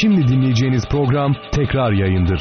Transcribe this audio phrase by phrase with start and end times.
[0.00, 2.40] Şimdi dinleyeceğiniz program tekrar yayındır.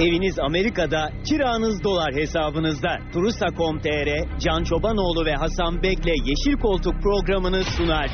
[0.00, 2.98] Eviniz Amerika'da, kiranız dolar hesabınızda.
[3.12, 8.10] Turusa.com.tr, Can Çobanoğlu ve Hasan Bek'le Yeşil Koltuk programını sunar.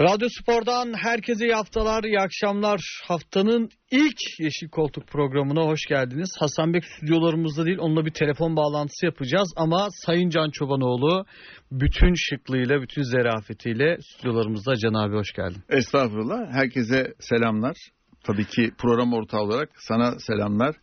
[0.00, 2.80] Radyo Spor'dan herkese iyi haftalar, iyi akşamlar.
[3.08, 6.30] Haftanın ilk Yeşil Koltuk programına hoş geldiniz.
[6.38, 9.52] Hasan Bek stüdyolarımızda değil, onunla bir telefon bağlantısı yapacağız.
[9.56, 11.24] Ama Sayın Can Çobanoğlu
[11.72, 14.76] bütün şıklığıyla, bütün zerafetiyle stüdyolarımızda.
[14.76, 15.62] Can abi hoş geldin.
[15.68, 16.52] Estağfurullah.
[16.52, 17.76] Herkese selamlar.
[18.24, 20.76] Tabii ki program ortağı olarak sana selamlar.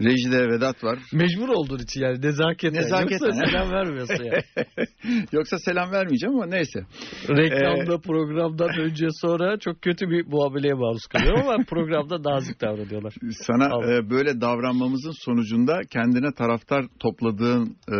[0.00, 0.98] Rejide Vedat var.
[1.12, 2.74] Mecbur olduğun için yani nezaketen.
[2.74, 3.26] Nezaketen.
[3.26, 4.42] Yoksa selam vermiyorsun ya.
[5.32, 6.80] Yoksa selam vermeyeceğim ama neyse.
[7.28, 13.14] Reklamda, programdan önce sonra çok kötü bir muameleye maruz kalıyorum ama programda nazik davranıyorlar.
[13.30, 17.96] Sana e, böyle davranmamızın sonucunda kendine taraftar topladığın e,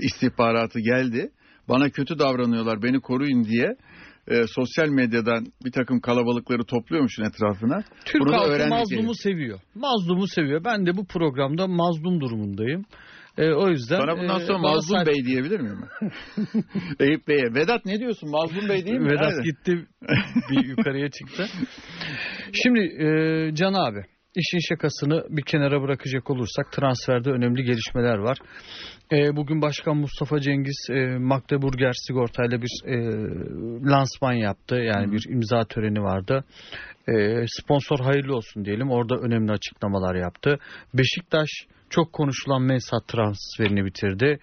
[0.00, 1.30] istihbaratı geldi.
[1.68, 3.76] Bana kötü davranıyorlar, beni koruyun diye
[4.28, 7.84] e, sosyal medyadan bir takım kalabalıkları topluyormuşsun etrafına.
[8.04, 9.14] Türk Bunu halkı mazlumu yani.
[9.14, 9.60] seviyor.
[9.74, 10.64] Mazlumu seviyor.
[10.64, 12.84] Ben de bu programda mazlum durumundayım.
[13.38, 13.98] E, o yüzden...
[13.98, 15.78] Bana bundan e, sonra bana Mazlum Bey diyebilir miyim?
[17.00, 17.54] Eyüp Bey'e.
[17.54, 18.30] Vedat ne diyorsun?
[18.30, 19.10] Mazlum Bey değil mi?
[19.10, 19.42] Vedat Nerede?
[19.42, 19.86] gitti
[20.50, 21.46] bir yukarıya çıktı.
[22.52, 24.04] Şimdi e, Can abi
[24.36, 28.38] işin şakasını bir kenara bırakacak olursak transferde önemli gelişmeler var.
[29.12, 32.96] E, bugün Başkan Mustafa Cengiz e, Magdeburger sigortayla bir e,
[33.90, 34.74] lansman yaptı.
[34.74, 36.44] Yani bir imza töreni vardı.
[37.08, 38.90] E, sponsor hayırlı olsun diyelim.
[38.90, 40.58] Orada önemli açıklamalar yaptı.
[40.94, 41.48] Beşiktaş
[41.90, 44.38] çok konuşulan Mensah transferini bitirdi.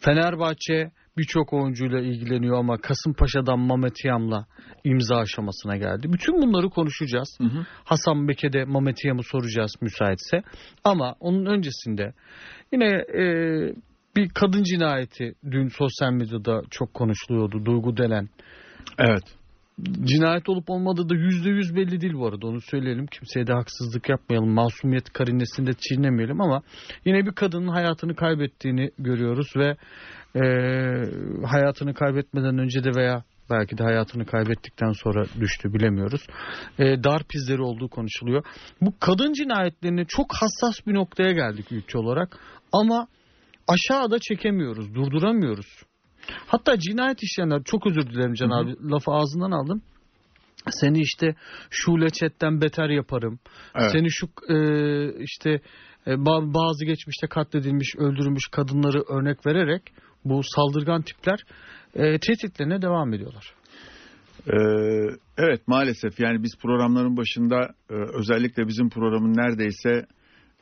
[0.00, 4.46] Fenerbahçe birçok oyuncuyla ilgileniyor ama Kasımpaşa'dan Mamet Yam'la
[4.84, 6.12] imza aşamasına geldi.
[6.12, 7.38] Bütün bunları konuşacağız.
[7.40, 7.66] Hı hı.
[7.84, 10.42] Hasan Bek'e de Mamet Yam'ı soracağız müsaitse.
[10.84, 12.14] Ama onun öncesinde
[12.72, 13.24] yine e,
[14.16, 17.64] bir kadın cinayeti dün sosyal medyada çok konuşuluyordu.
[17.64, 18.28] Duygu Delen.
[18.98, 19.24] Evet.
[20.04, 23.06] Cinayet olup olmadığı da yüzde yüz belli değil bu arada onu söyleyelim.
[23.06, 24.50] Kimseye de haksızlık yapmayalım.
[24.50, 26.62] Masumiyet karinesini de çiğnemeyelim ama
[27.04, 29.76] yine bir kadının hayatını kaybettiğini görüyoruz ve
[30.36, 30.42] e,
[31.46, 36.26] hayatını kaybetmeden önce de veya belki de hayatını kaybettikten sonra düştü bilemiyoruz.
[36.78, 38.44] E, darp izleri olduğu konuşuluyor.
[38.80, 42.38] Bu kadın cinayetlerine çok hassas bir noktaya geldik ülke olarak
[42.72, 43.06] ama
[43.68, 45.82] aşağıda çekemiyoruz, durduramıyoruz.
[46.46, 48.58] Hatta cinayet işleyenler çok özür dilerim Can Hı hı.
[48.58, 49.82] abi lafı ağzından aldım.
[50.70, 51.34] Seni işte
[51.70, 53.38] şule chatten beter yaparım.
[53.74, 53.90] Evet.
[53.92, 54.56] Seni şu e,
[55.22, 55.50] işte
[56.06, 59.82] e, ba- bazı geçmişte katledilmiş, öldürülmüş kadınları örnek vererek
[60.24, 61.38] bu saldırgan tipler
[61.94, 63.54] e, tehditlerine devam ediyorlar.
[64.46, 70.06] Ee, evet maalesef yani biz programların başında e, özellikle bizim programın neredeyse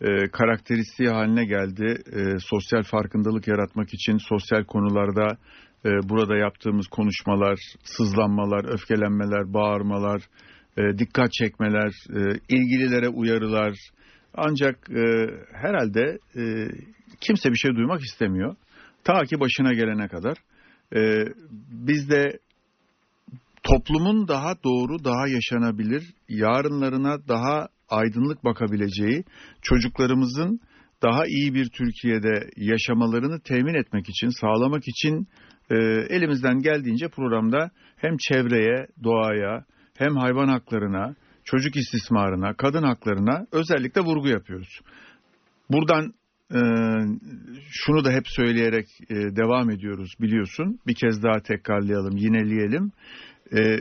[0.00, 1.96] e, karakteristiği haline geldi.
[2.12, 5.36] E, sosyal farkındalık yaratmak için sosyal konularda
[5.84, 10.22] e, burada yaptığımız konuşmalar, sızlanmalar, öfkelenmeler, bağırmalar,
[10.76, 13.74] e, dikkat çekmeler, e, ilgililere uyarılar.
[14.34, 16.42] Ancak e, herhalde e,
[17.20, 18.56] kimse bir şey duymak istemiyor.
[19.04, 20.36] Ta ki başına gelene kadar.
[20.96, 21.24] E,
[21.70, 22.38] biz de
[23.62, 29.24] toplumun daha doğru, daha yaşanabilir, yarınlarına daha aydınlık bakabileceği,
[29.62, 30.60] çocuklarımızın
[31.02, 35.28] daha iyi bir Türkiye'de yaşamalarını temin etmek için, sağlamak için
[35.70, 35.76] e,
[36.16, 39.64] elimizden geldiğince programda hem çevreye, doğaya,
[39.98, 41.14] hem hayvan haklarına,
[41.44, 44.80] çocuk istismarına, kadın haklarına özellikle vurgu yapıyoruz.
[45.70, 46.14] Buradan
[46.54, 46.60] e,
[47.70, 50.78] şunu da hep söyleyerek e, devam ediyoruz biliyorsun.
[50.86, 52.92] Bir kez daha tekrarlayalım, yineleyelim.
[53.56, 53.78] E,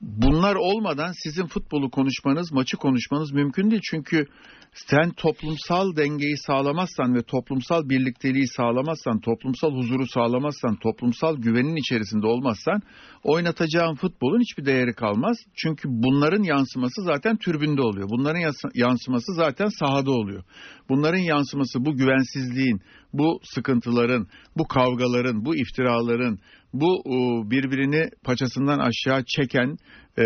[0.00, 3.82] bunlar olmadan sizin futbolu konuşmanız, maçı konuşmanız mümkün değil.
[3.90, 4.26] Çünkü
[4.74, 12.82] sen toplumsal dengeyi sağlamazsan ve toplumsal birlikteliği sağlamazsan, toplumsal huzuru sağlamazsan, toplumsal güvenin içerisinde olmazsan
[13.22, 15.36] oynatacağın futbolun hiçbir değeri kalmaz.
[15.56, 18.08] Çünkü bunların yansıması zaten türbünde oluyor.
[18.10, 20.44] Bunların yansıması zaten sahada oluyor.
[20.88, 22.80] Bunların yansıması bu güvensizliğin,
[23.12, 24.26] bu sıkıntıların,
[24.56, 26.38] bu kavgaların, bu iftiraların,
[26.74, 29.76] bu e, birbirini paçasından aşağı çeken
[30.18, 30.24] e,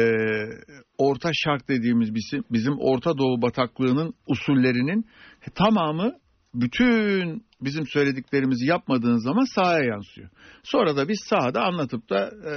[0.99, 5.05] orta şark dediğimiz bizim, bizim Orta Doğu bataklığının usullerinin
[5.55, 6.13] tamamı
[6.55, 10.29] bütün bizim söylediklerimizi yapmadığın zaman sahaya yansıyor.
[10.63, 12.53] Sonra da biz sahada anlatıp da e,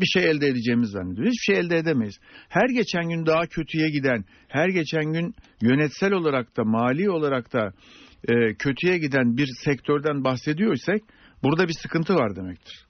[0.00, 1.32] bir şey elde edeceğimizi zannediyoruz.
[1.32, 2.18] Hiçbir şey elde edemeyiz.
[2.48, 7.72] Her geçen gün daha kötüye giden, her geçen gün yönetsel olarak da mali olarak da
[8.28, 11.00] e, kötüye giden bir sektörden bahsediyorsak
[11.42, 12.85] burada bir sıkıntı var demektir.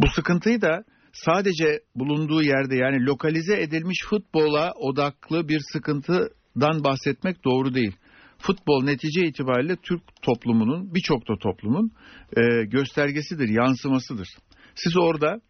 [0.00, 7.74] Bu sıkıntıyı da sadece bulunduğu yerde yani lokalize edilmiş futbola odaklı bir sıkıntıdan bahsetmek doğru
[7.74, 7.96] değil.
[8.38, 11.90] Futbol netice itibariyle Türk toplumunun birçok da toplumun
[12.36, 14.28] e, göstergesidir, yansımasıdır.
[14.74, 15.40] Siz orada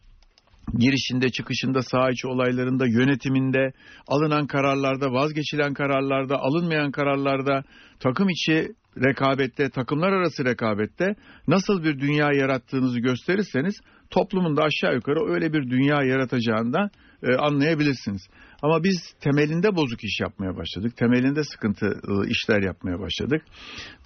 [0.79, 3.73] girişinde, çıkışında, saha içi olaylarında, yönetiminde,
[4.09, 7.65] alınan kararlarda, vazgeçilen kararlarda, alınmayan kararlarda,
[8.01, 8.69] takım içi
[9.05, 11.15] rekabette, takımlar arası rekabette
[11.49, 13.75] nasıl bir dünya yarattığınızı gösterirseniz
[14.11, 16.91] toplumun da aşağı yukarı öyle bir dünya yaratacağını da
[17.23, 18.29] e, anlayabilirsiniz.
[18.63, 20.97] Ama biz temelinde bozuk iş yapmaya başladık.
[20.97, 23.43] Temelinde sıkıntılı işler yapmaya başladık.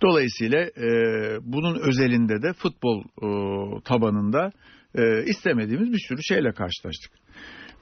[0.02, 0.88] Dolayısıyla e,
[1.42, 3.28] bunun özelinde de futbol e,
[3.84, 4.50] tabanında
[4.94, 7.12] e, istemediğimiz bir sürü şeyle karşılaştık.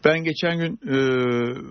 [0.05, 0.97] Ben geçen gün e,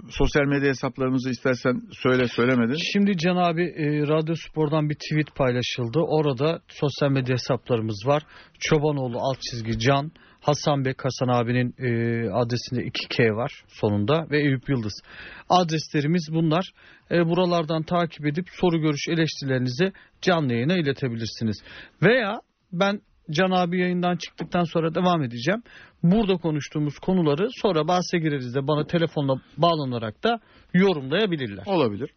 [0.10, 2.78] sosyal medya hesaplarımızı istersen söyle söylemedin.
[2.94, 6.00] Şimdi Can abi e, Radyo Spor'dan bir tweet paylaşıldı.
[6.00, 8.24] Orada sosyal medya hesaplarımız var.
[8.60, 10.12] Çobanoğlu alt çizgi Can,
[10.48, 11.90] Hasan Bek Hasan abinin e,
[12.32, 15.02] adresinde 2K var sonunda ve Eyüp Yıldız.
[15.50, 16.72] Adreslerimiz bunlar.
[17.12, 19.92] E, buralardan takip edip soru görüş eleştirilerinizi
[20.22, 21.64] canlı yayına iletebilirsiniz.
[22.04, 22.42] Veya
[22.72, 23.02] ben
[23.32, 25.64] Can abi yayından çıktıktan sonra devam edeceğim.
[26.04, 30.40] Burada konuştuğumuz konuları sonra bahse gireriz de bana telefonla bağlanarak da
[30.74, 31.64] yorumlayabilirler.
[31.66, 32.10] Olabilir.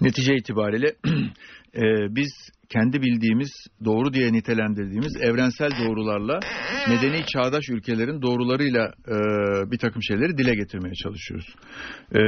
[0.00, 0.86] Netice itibariyle
[1.74, 2.32] e, biz
[2.68, 3.50] kendi bildiğimiz,
[3.84, 6.40] doğru diye nitelendirdiğimiz evrensel doğrularla
[6.88, 9.16] medeni çağdaş ülkelerin doğrularıyla e,
[9.70, 11.54] bir takım şeyleri dile getirmeye çalışıyoruz.
[12.14, 12.20] E,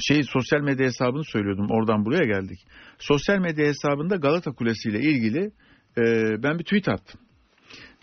[0.00, 1.66] şey sosyal medya hesabını söylüyordum.
[1.70, 2.58] Oradan buraya geldik.
[2.98, 5.50] Sosyal medya hesabında Galata Kulesi ile ilgili
[5.98, 6.02] e,
[6.42, 7.20] ben bir tweet attım.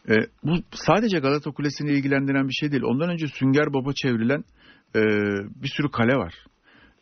[0.10, 0.14] E,
[0.44, 2.84] bu sadece Galata Kulesi'ni ilgilendiren bir şey değil.
[2.84, 4.44] Ondan önce Sünger Baba çevrilen
[4.96, 5.02] e,
[5.64, 6.34] bir sürü kale var.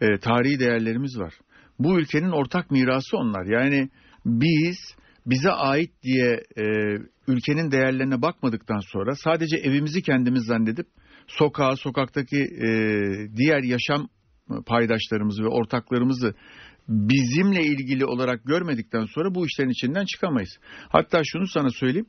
[0.01, 1.33] E, tarihi değerlerimiz var.
[1.80, 3.45] Bu ülkenin ortak mirası onlar.
[3.45, 3.89] Yani
[4.25, 4.77] biz
[5.25, 6.63] bize ait diye e,
[7.27, 10.88] ülkenin değerlerine bakmadıktan sonra sadece evimizi kendimiz zannedip
[11.27, 12.69] sokağa, sokaktaki e,
[13.36, 14.09] diğer yaşam
[14.65, 16.33] paydaşlarımızı ve ortaklarımızı
[16.89, 20.57] bizimle ilgili olarak görmedikten sonra bu işlerin içinden çıkamayız.
[20.89, 22.07] Hatta şunu sana söyleyeyim.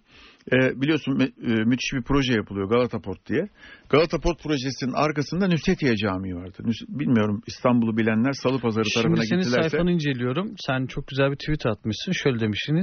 [0.53, 3.49] E, biliyorsun e, müthiş bir proje yapılıyor Galata Port diye.
[3.91, 6.63] Galata Port projesinin arkasında Nusretiye Camii vardı.
[6.89, 9.69] Bilmiyorum İstanbul'u bilenler Salı Pazarı Şimdi tarafına senin gittilerse.
[9.69, 10.55] sayfanı inceliyorum.
[10.67, 12.13] Sen çok güzel bir tweet atmışsın.
[12.13, 12.83] Şöyle demişsin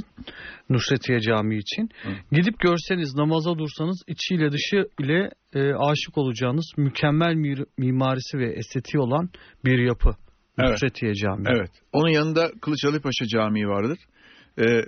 [0.69, 1.89] Nusretiye Camii için.
[2.03, 2.09] Hı.
[2.35, 9.01] Gidip görseniz namaza dursanız içiyle dışı ile e, aşık olacağınız mükemmel mir- mimarisi ve estetiği
[9.01, 9.29] olan
[9.65, 10.09] bir yapı.
[10.59, 10.71] Evet.
[10.71, 11.45] Nusretiye Camii.
[11.49, 11.69] Evet.
[11.91, 13.99] Onun yanında Kılıç Ali Paşa Camii vardır.
[14.59, 14.81] Ee,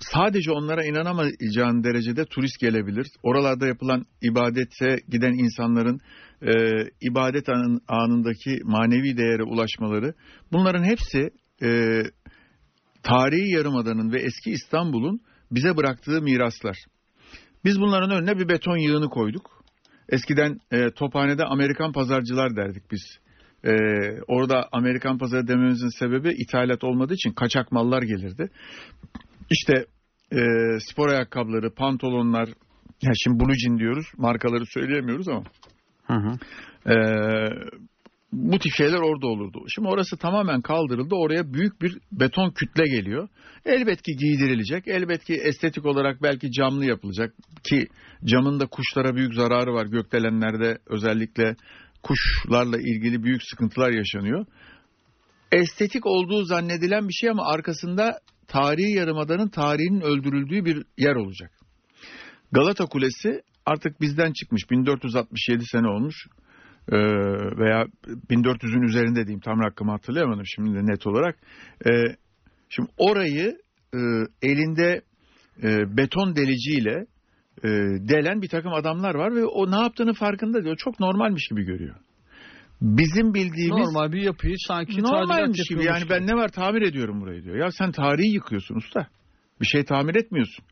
[0.00, 3.06] sadece onlara inanamayacağın derecede turist gelebilir.
[3.22, 6.00] Oralarda yapılan ibadete giden insanların
[6.42, 6.52] e,
[7.00, 10.14] ibadet anın- anındaki manevi değere ulaşmaları
[10.52, 11.30] bunların hepsi
[11.62, 12.00] e,
[13.02, 15.20] tarihi yarımadanın ve eski İstanbul'un
[15.50, 16.76] bize bıraktığı miraslar.
[17.64, 19.64] Biz bunların önüne bir beton yığını koyduk.
[20.08, 23.18] Eskiden e, Tophane'de Amerikan pazarcılar derdik biz.
[23.64, 23.72] E,
[24.28, 28.50] orada Amerikan pazarı dememizin sebebi ithalat olmadığı için kaçak mallar gelirdi.
[29.50, 29.86] İşte
[30.32, 30.42] e,
[30.90, 32.48] spor ayakkabıları, pantolonlar,
[33.02, 35.44] ya şimdi Blue diyoruz, markaları söyleyemiyoruz ama
[36.06, 36.38] Hı hı.
[36.92, 36.96] e,
[38.34, 39.64] bu tip şeyler orada olurdu.
[39.68, 41.14] Şimdi orası tamamen kaldırıldı.
[41.14, 43.28] Oraya büyük bir beton kütle geliyor.
[43.64, 44.88] Elbet ki giydirilecek.
[44.88, 47.34] Elbet ki estetik olarak belki camlı yapılacak.
[47.70, 47.86] Ki
[48.24, 49.86] camın da kuşlara büyük zararı var.
[49.86, 51.56] Gökdelenlerde özellikle
[52.04, 54.46] kuşlarla ilgili büyük sıkıntılar yaşanıyor.
[55.52, 58.18] Estetik olduğu zannedilen bir şey ama arkasında
[58.48, 61.50] tarihi yarımadanın tarihinin öldürüldüğü bir yer olacak.
[62.52, 64.70] Galata Kulesi artık bizden çıkmış.
[64.70, 66.26] 1467 sene olmuş.
[66.88, 66.96] Ee,
[67.58, 67.86] veya
[68.30, 71.38] 1400'ün üzerinde diyeyim tam rakamı hatırlayamadım şimdi de net olarak.
[71.86, 71.90] Ee,
[72.68, 73.58] şimdi orayı
[73.94, 74.00] e,
[74.42, 75.02] elinde
[75.62, 77.06] e, beton deliciyle
[77.62, 77.68] e,
[78.08, 80.76] delen bir takım adamlar var ve o ne yaptığını farkında diyor.
[80.76, 81.96] Çok normalmiş gibi görüyor.
[82.80, 85.84] Bizim bildiğimiz Normal bir yapıyı sanki normalmiş gibi.
[85.84, 87.56] Yani ben ne var tamir ediyorum burayı diyor.
[87.56, 89.06] Ya sen tarihi yıkıyorsun usta.
[89.60, 90.64] Bir şey tamir etmiyorsun.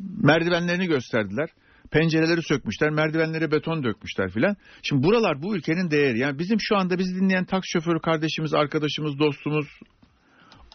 [0.00, 1.48] Merdivenlerini gösterdiler.
[1.90, 4.56] Pencereleri sökmüşler, merdivenlere beton dökmüşler filan.
[4.82, 6.18] Şimdi buralar bu ülkenin değeri.
[6.18, 9.66] Yani bizim şu anda bizi dinleyen taksi şoförü kardeşimiz, arkadaşımız, dostumuz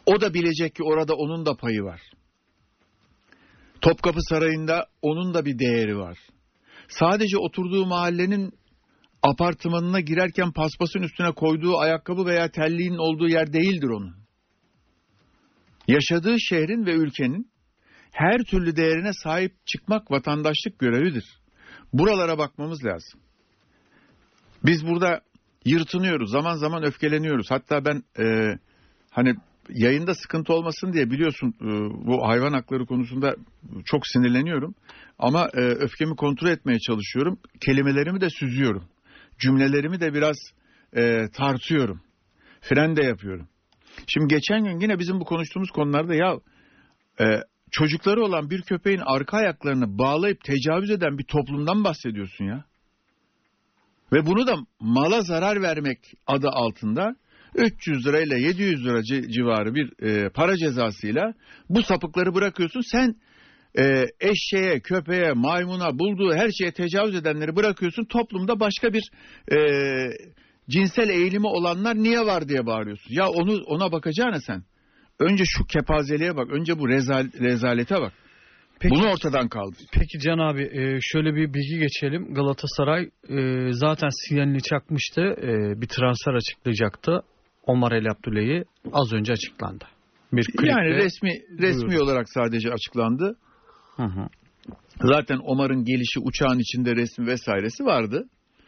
[0.06, 2.01] o da bilecek ki orada onun da payı var.
[3.81, 6.17] Topkapı Sarayı'nda onun da bir değeri var.
[6.88, 8.53] Sadece oturduğu mahallenin
[9.24, 14.15] apartmanına girerken paspasın üstüne koyduğu ayakkabı veya telliğin olduğu yer değildir onun.
[15.88, 17.51] Yaşadığı şehrin ve ülkenin
[18.12, 21.39] her türlü değerine sahip çıkmak vatandaşlık görevidir.
[21.93, 23.19] Buralara bakmamız lazım.
[24.65, 25.21] Biz burada
[25.65, 27.51] yırtınıyoruz, zaman zaman öfkeleniyoruz.
[27.51, 28.55] Hatta ben e,
[29.09, 29.36] hani
[29.73, 31.67] yayında sıkıntı olmasın diye biliyorsun e,
[32.07, 33.35] bu hayvan hakları konusunda
[33.85, 34.75] çok sinirleniyorum.
[35.19, 37.39] Ama e, öfkemi kontrol etmeye çalışıyorum.
[37.65, 38.83] Kelimelerimi de süzüyorum.
[39.39, 40.38] Cümlelerimi de biraz
[40.95, 42.01] e, tartıyorum.
[42.61, 43.47] Fren de yapıyorum.
[44.07, 46.39] Şimdi geçen gün yine bizim bu konuştuğumuz konularda ya
[47.71, 52.65] çocukları olan bir köpeğin arka ayaklarını bağlayıp tecavüz eden bir toplumdan bahsediyorsun ya.
[54.13, 57.15] Ve bunu da mala zarar vermek adı altında
[57.56, 61.34] 300 lirayla 700 lira ci- civarı bir e, para cezasıyla
[61.70, 62.82] bu sapıkları bırakıyorsun.
[62.91, 63.15] Sen
[63.79, 68.06] e, eşeğe, köpeğe, maymuna, bulduğu her şeye tecavüz edenleri bırakıyorsun.
[68.06, 69.03] Toplumda başka bir
[69.51, 69.58] e,
[70.70, 73.13] cinsel eğilimi olanlar niye var diye bağırıyorsun.
[73.13, 74.63] Ya onu ona bakacağına sen.
[75.20, 76.48] Önce şu kepazeliğe bak.
[76.51, 78.13] Önce bu rezal, rezalete bak.
[78.82, 79.77] Peki, Bunu ortadan kaldır.
[79.94, 82.34] peki Can abi e, şöyle bir bilgi geçelim.
[82.34, 85.22] Galatasaray e, zaten sinyalini çakmıştı.
[85.22, 87.22] E, bir transfer açıklayacaktı.
[87.69, 89.85] Omar El Abdullah'ı az önce açıklandı.
[90.33, 90.45] Bir.
[90.67, 92.05] Yani resmi resmi Buyurun.
[92.05, 93.35] olarak sadece açıklandı.
[93.95, 94.27] Hı hı,
[95.01, 98.27] Zaten Omar'ın gelişi uçağın içinde resmi vesairesi vardı.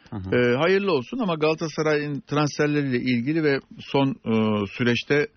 [0.10, 0.36] hı hı.
[0.36, 5.27] Ee, hayırlı olsun ama Galatasaray'ın transferleriyle ilgili ve son e, süreçte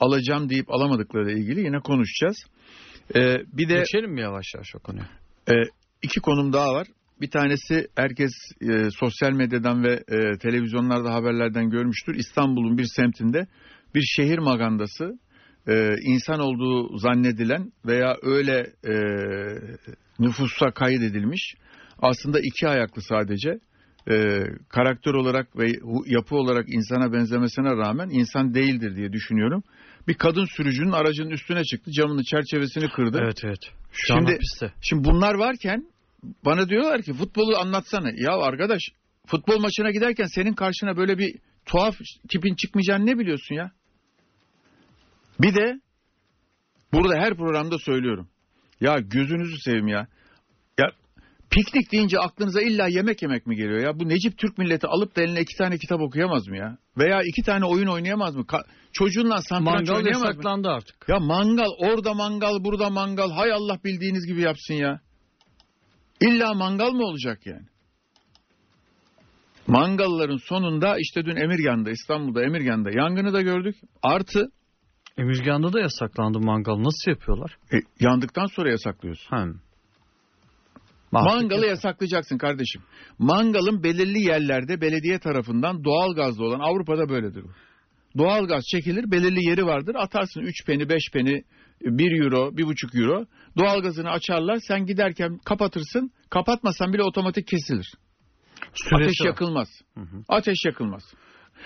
[0.00, 2.36] alacağım deyip alamadıkları ilgili yine konuşacağız.
[3.16, 5.08] Ee, bir de Geçelim mi yavaş yavaş o konuya?
[5.50, 5.54] e,
[6.02, 6.86] iki konum daha var.
[7.20, 12.14] Bir tanesi herkes e, sosyal medyadan ve e, televizyonlarda haberlerden görmüştür.
[12.14, 13.46] İstanbul'un bir semtinde
[13.94, 15.18] bir şehir magandası
[15.68, 18.94] e, insan olduğu zannedilen veya öyle e,
[20.18, 21.54] nüfusa kaydedilmiş
[22.02, 23.58] aslında iki ayaklı sadece
[24.10, 25.66] e, karakter olarak ve
[26.06, 29.62] yapı olarak insana benzemesine rağmen insan değildir diye düşünüyorum.
[30.08, 33.20] Bir kadın sürücünün aracının üstüne çıktı camını çerçevesini kırdı.
[33.22, 33.60] Evet evet.
[33.92, 34.72] Şu Şimdi- hapiste.
[34.80, 35.86] Şimdi bunlar varken
[36.44, 38.10] bana diyorlar ki futbolu anlatsana.
[38.16, 38.82] Ya arkadaş
[39.26, 41.94] futbol maçına giderken senin karşına böyle bir tuhaf
[42.28, 43.70] tipin çıkmayacağını ne biliyorsun ya?
[45.40, 45.80] Bir de
[46.92, 48.28] burada her programda söylüyorum.
[48.80, 50.06] Ya gözünüzü seveyim ya.
[50.78, 50.86] Ya
[51.50, 54.00] piknik deyince aklınıza illa yemek yemek mi geliyor ya?
[54.00, 56.78] Bu Necip Türk milleti alıp da eline iki tane kitap okuyamaz mı ya?
[56.98, 58.42] Veya iki tane oyun oynayamaz mı?
[58.42, 60.28] Ka- çocuğunla satranç Mangal oynayamaz mı?
[60.28, 61.08] yasaklandı artık.
[61.08, 65.00] Ya mangal orada mangal burada mangal hay Allah bildiğiniz gibi yapsın ya.
[66.20, 67.66] İlla mangal mı olacak yani?
[69.66, 73.76] Mangalların sonunda işte dün Emirgan'da İstanbul'da Emirgan'da yangını da gördük.
[74.02, 74.50] Artı
[75.18, 76.78] Emirgan'da da yasaklandı mangal.
[76.78, 77.58] Nasıl yapıyorlar?
[77.72, 79.36] e, yandıktan sonra yasaklıyorsun.
[79.36, 79.54] Hem.
[81.12, 82.82] Mangalı yasaklayacaksın kardeşim.
[83.18, 87.48] Mangalın belirli yerlerde belediye tarafından doğal gazlı olan Avrupa'da böyledir bu.
[88.18, 91.42] Doğal gaz çekilir belirli yeri vardır atarsın 3 peni 5 peni
[91.82, 93.26] 1 euro 1,5 euro
[93.58, 97.92] doğal gazını açarlar sen giderken kapatırsın kapatmasan bile otomatik kesilir.
[98.74, 99.26] Süresi Ateş var.
[99.26, 99.68] yakılmaz.
[99.94, 100.22] Hı hı.
[100.28, 101.02] Ateş yakılmaz.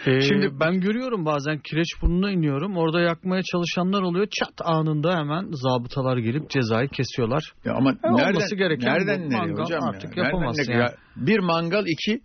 [0.06, 2.76] Ee, Şimdi- ben görüyorum bazen kireç burnuna iniyorum.
[2.76, 4.26] Orada yakmaya çalışanlar oluyor.
[4.40, 7.52] Çat anında hemen zabıtalar gelip cezayı kesiyorlar.
[7.64, 9.36] Ya ama Ya nereden, olması gereken nereden bu.
[9.36, 10.24] Mangal hocam artık ya?
[10.24, 11.26] yapamazsın Nereden yani.
[11.26, 12.20] Bir mangal iki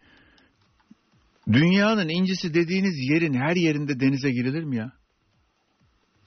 [1.54, 4.92] dünyanın incisi dediğiniz yerin her yerinde denize girilir mi ya?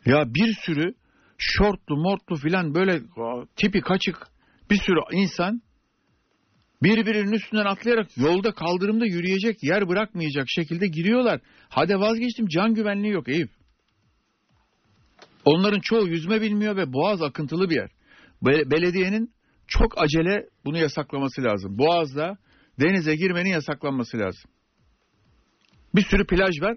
[0.07, 0.95] Ya bir sürü
[1.39, 3.01] şortlu mortlu filan böyle
[3.57, 4.17] tipi kaçık
[4.71, 5.63] bir sürü insan
[6.83, 11.41] birbirinin üstünden atlayarak yolda kaldırımda yürüyecek yer bırakmayacak şekilde giriyorlar.
[11.69, 13.51] Hadi vazgeçtim can güvenliği yok Eyüp.
[15.45, 17.91] Onların çoğu yüzme bilmiyor ve boğaz akıntılı bir yer.
[18.43, 19.33] Be- belediyenin
[19.67, 21.79] çok acele bunu yasaklaması lazım.
[21.79, 22.39] Boğaz'da
[22.81, 24.51] denize girmenin yasaklanması lazım.
[25.95, 26.77] Bir sürü plaj var.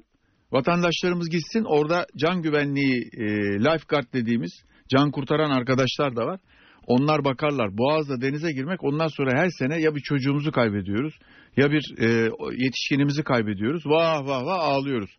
[0.52, 3.26] Vatandaşlarımız gitsin orada can güvenliği e,
[3.60, 4.52] lifeguard dediğimiz
[4.90, 6.40] can kurtaran arkadaşlar da var.
[6.88, 7.78] Onlar bakarlar.
[7.78, 11.14] Boğaz'da denize girmek ondan sonra her sene ya bir çocuğumuzu kaybediyoruz
[11.58, 12.30] ya bir e,
[12.64, 13.84] yetişkinimizi kaybediyoruz.
[13.86, 15.18] Vah vah vah ağlıyoruz.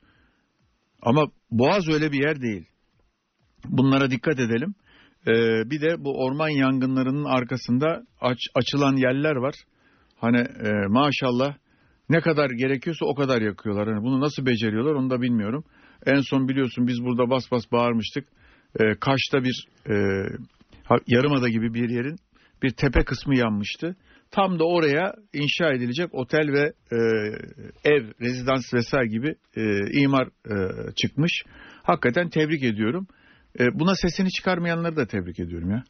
[1.02, 2.66] Ama Boğaz öyle bir yer değil.
[3.64, 4.74] Bunlara dikkat edelim.
[5.26, 9.54] Ee, bir de bu orman yangınlarının arkasında aç, açılan yerler var.
[10.16, 11.54] Hani e, maşallah
[12.12, 13.88] ne kadar gerekiyorsa o kadar yakıyorlar.
[13.88, 15.64] Hani bunu nasıl beceriyorlar onu da bilmiyorum.
[16.06, 18.24] En son biliyorsun biz burada bas bas bağırmıştık.
[18.80, 19.94] Ee, Kaş'ta bir e,
[21.06, 22.16] yarımada gibi bir yerin
[22.62, 23.96] bir tepe kısmı yanmıştı.
[24.30, 26.98] Tam da oraya inşa edilecek otel ve e,
[27.84, 29.62] ev, rezidans vesaire gibi e,
[30.00, 30.54] imar e,
[30.96, 31.32] çıkmış.
[31.82, 33.06] Hakikaten tebrik ediyorum.
[33.60, 35.84] E, buna sesini çıkarmayanları da tebrik ediyorum ya.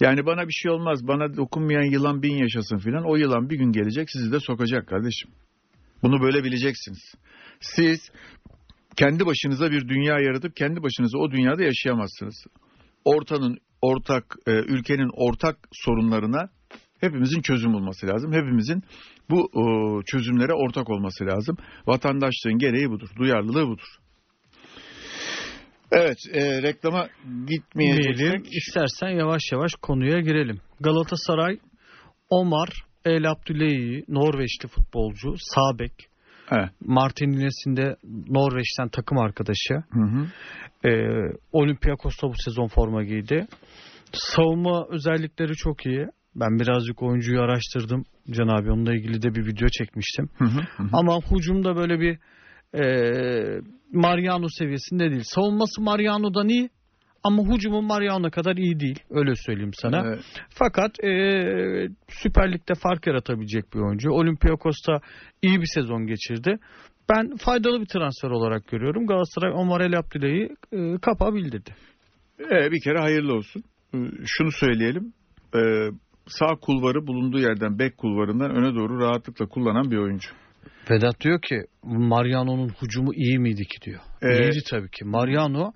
[0.00, 1.08] Yani bana bir şey olmaz.
[1.08, 3.04] Bana dokunmayan yılan bin yaşasın filan.
[3.04, 5.30] O yılan bir gün gelecek sizi de sokacak kardeşim.
[6.02, 7.14] Bunu böyle bileceksiniz.
[7.60, 8.10] Siz
[8.96, 12.46] kendi başınıza bir dünya yaratıp kendi başınıza o dünyada yaşayamazsınız.
[13.04, 16.48] Ortanın ortak, e, ülkenin ortak sorunlarına
[17.00, 18.32] hepimizin çözüm bulması lazım.
[18.32, 18.82] Hepimizin
[19.30, 19.50] bu
[20.06, 21.56] çözümlere ortak olması lazım.
[21.86, 23.08] Vatandaşlığın gereği budur.
[23.18, 23.98] Duyarlılığı budur.
[25.92, 27.08] Evet, e, reklama
[27.46, 30.60] gitmeyeceksek İstersen yavaş yavaş konuya girelim.
[30.80, 31.58] Galatasaray
[32.30, 32.68] Omar
[33.04, 35.92] El Abdullahi Norveçli futbolcu sağ bek
[36.50, 36.68] Evet.
[36.80, 37.96] Martin Lines'in de
[38.28, 39.74] Norveç'ten takım arkadaşı.
[39.90, 40.26] Hı hı.
[40.88, 40.90] E,
[41.52, 43.46] Olympiakos'ta bu sezon forma giydi.
[44.12, 46.06] Savunma özellikleri çok iyi.
[46.36, 48.04] Ben birazcık oyuncuyu araştırdım.
[48.30, 50.28] Can abi onunla ilgili de bir video çekmiştim.
[50.38, 50.60] Hı hı.
[50.76, 50.88] hı hı.
[50.92, 52.18] Ama hücumda böyle bir
[52.74, 52.82] e,
[53.92, 55.22] Mariano seviyesinde değil.
[55.24, 56.70] Savunması Mariano'dan iyi
[57.22, 58.98] ama hücumu Mariano kadar iyi değil.
[59.10, 60.02] Öyle söyleyeyim sana.
[60.06, 60.20] Evet.
[60.50, 61.10] Fakat e,
[62.08, 64.10] Süper Lig'de fark yaratabilecek bir oyuncu.
[64.10, 65.00] Olympiakos'ta
[65.42, 66.58] iyi bir sezon geçirdi.
[67.10, 69.06] Ben faydalı bir transfer olarak görüyorum.
[69.06, 71.70] Galatasaray Omar El Abdüley'i e, kapa bildirdi.
[72.40, 73.62] Ee, bir kere hayırlı olsun.
[73.94, 75.12] Ee, Şunu söyleyelim.
[75.54, 75.58] Ee,
[76.26, 80.28] sağ kulvarı bulunduğu yerden bek kulvarından öne doğru rahatlıkla kullanan bir oyuncu.
[80.90, 84.00] Vedat diyor ki Mariano'nun hücumu iyi miydi ki diyor.
[84.22, 84.40] Evet.
[84.54, 85.04] İyiydi tabii ki.
[85.04, 85.72] Mariano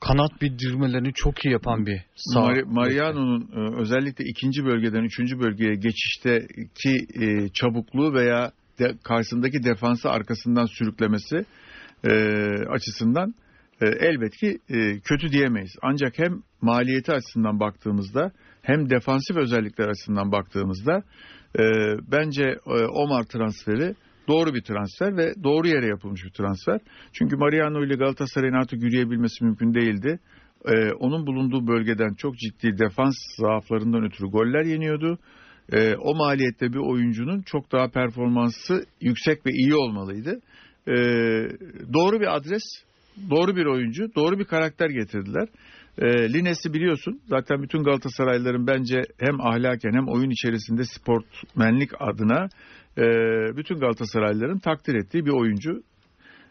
[0.00, 2.40] kanat bildirmelerini çok iyi yapan bir sağ.
[2.40, 10.10] Mari- Mariano'nun e, özellikle ikinci bölgeden üçüncü bölgeye geçişteki e, çabukluğu veya de, karşısındaki defansı
[10.10, 11.44] arkasından sürüklemesi
[12.04, 12.10] e,
[12.70, 13.34] açısından
[13.80, 15.72] e, elbet ki e, kötü diyemeyiz.
[15.82, 18.32] Ancak hem maliyeti açısından baktığımızda
[18.62, 21.02] hem defansif özellikler açısından baktığımızda
[21.58, 21.62] e,
[22.12, 23.94] bence e, Omar transferi
[24.28, 26.80] doğru bir transfer ve doğru yere yapılmış bir transfer.
[27.12, 30.18] Çünkü Mariano ile Galatasaray'ın artık yürüyebilmesi mümkün değildi.
[30.66, 35.18] Ee, onun bulunduğu bölgeden çok ciddi defans zaaflarından ötürü goller yeniyordu.
[35.72, 40.40] Ee, o maliyette bir oyuncunun çok daha performansı yüksek ve iyi olmalıydı.
[40.88, 40.92] Ee,
[41.92, 42.62] doğru bir adres,
[43.30, 45.48] doğru bir oyuncu, doğru bir karakter getirdiler.
[45.98, 52.48] Ee, Lines'i biliyorsun zaten bütün Galatasaraylıların bence hem ahlaken hem oyun içerisinde sportmenlik adına
[52.98, 53.06] e,
[53.56, 55.82] bütün Galatasaraylıların takdir ettiği bir oyuncu.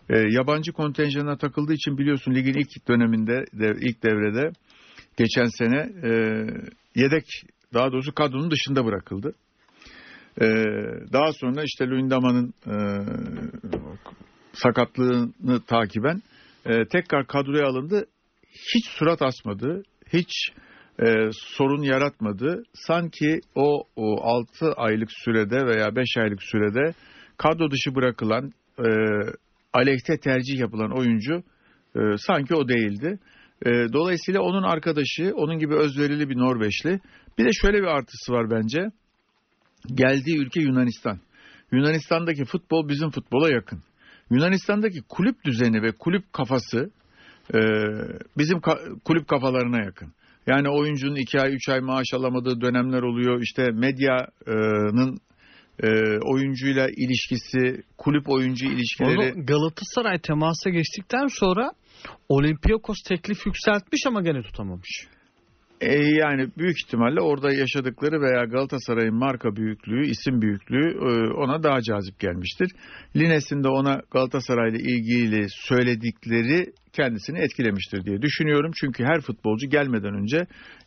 [0.10, 4.52] E, yabancı kontenjanına takıldığı için biliyorsun ligin ilk döneminde de, ilk devrede
[5.18, 6.12] geçen sene e,
[6.96, 7.26] yedek
[7.74, 9.34] daha doğrusu kadronun dışında bırakıldı.
[10.42, 10.46] E,
[11.14, 12.76] daha sonra işte Luyendama'nın e,
[14.54, 16.22] sakatlığını takiben
[16.66, 18.06] e, tekrar kadroya alındı.
[18.54, 19.84] Hiç surat asmadı,
[20.14, 20.52] hiç
[21.00, 22.64] e, sorun yaratmadı.
[22.74, 26.94] Sanki o, o 6 aylık sürede veya 5 aylık sürede
[27.38, 28.88] kadro dışı bırakılan e,
[29.74, 31.44] aleyhte tercih yapılan oyuncu
[31.96, 33.20] e, sanki o değildi.
[33.66, 37.00] E, dolayısıyla onun arkadaşı, onun gibi özverili bir Norveçli.
[37.38, 38.80] Bir de şöyle bir artısı var bence.
[39.96, 41.20] Geldiği ülke Yunanistan.
[41.72, 43.84] Yunanistan'daki futbol bizim futbola yakın.
[44.30, 46.92] Yunanistan'daki kulüp düzeni ve kulüp kafası
[47.54, 47.60] e,
[48.38, 48.62] bizim
[49.06, 50.14] kulüp kafalarına yakın.
[50.48, 53.42] Yani oyuncunun iki ay, üç ay maaş alamadığı dönemler oluyor.
[53.42, 55.18] İşte medyanın
[55.84, 55.88] e,
[56.20, 59.34] oyuncuyla ilişkisi, kulüp oyuncu ilişkileri.
[59.34, 61.72] Onu Galatasaray temasa geçtikten sonra
[62.30, 65.08] Olympiakos teklif yükseltmiş ama gene tutamamış.
[65.84, 71.82] E, yani büyük ihtimalle orada yaşadıkları veya Galatasaray'ın marka büyüklüğü, isim büyüklüğü e, ona daha
[71.82, 72.72] cazip gelmiştir.
[73.16, 78.72] Lines'in de ona Galatasaray'la ilgili söyledikleri kendisini etkilemiştir diye düşünüyorum.
[78.80, 80.38] Çünkü her futbolcu gelmeden önce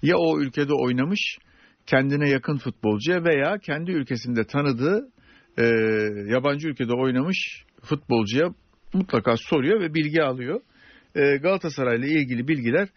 [0.03, 1.39] ya o ülkede oynamış
[1.87, 5.09] kendine yakın futbolcuya veya kendi ülkesinde tanıdığı
[5.59, 5.65] e,
[6.27, 8.49] yabancı ülkede oynamış futbolcuya
[8.95, 10.61] mutlaka soruyor ve bilgi alıyor.
[11.15, 12.89] E, Galatasaray'la ilgili bilgiler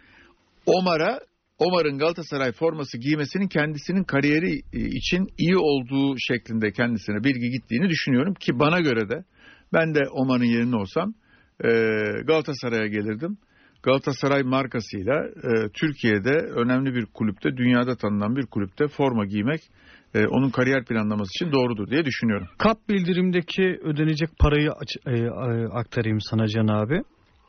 [0.66, 1.20] Omar'a
[1.60, 8.34] Omar'ın Galatasaray forması giymesinin kendisinin kariyeri e, için iyi olduğu şeklinde kendisine bilgi gittiğini düşünüyorum
[8.34, 9.24] ki bana göre de
[9.74, 11.14] ben de Omar'ın yerinde olsam
[11.64, 11.70] e,
[12.28, 13.38] Galatasaray'a gelirdim.
[13.84, 19.62] Galatasaray markasıyla e, Türkiye'de önemli bir kulüpte, dünyada tanınan bir kulüpte forma giymek
[20.30, 22.48] onun kariyer planlaması için doğrudur diye düşünüyorum.
[22.58, 24.72] Kap bildirimdeki ödenecek parayı
[25.74, 27.02] aktarayım sana Can abi.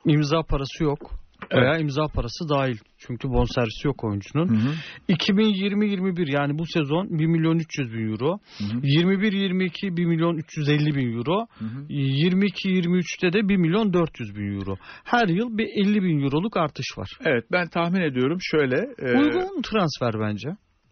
[0.05, 1.11] İmza parası yok.
[1.55, 2.77] Veya imza parası dahil.
[2.99, 4.49] Çünkü bonservisi yok oyuncunun.
[4.49, 4.73] Hı hı.
[5.09, 8.39] 2020-21 yani bu sezon 1 milyon 300 bin euro.
[8.59, 8.81] Hı hı.
[8.81, 11.47] 21-22 1 milyon 350 bin euro.
[11.59, 11.87] Hı hı.
[11.89, 14.77] 22-23'te de 1 milyon 400 bin euro.
[15.05, 17.09] Her yıl bir 50 bin euroluk artış var.
[17.25, 18.77] Evet ben tahmin ediyorum şöyle.
[18.99, 20.49] e, Uygun transfer bence.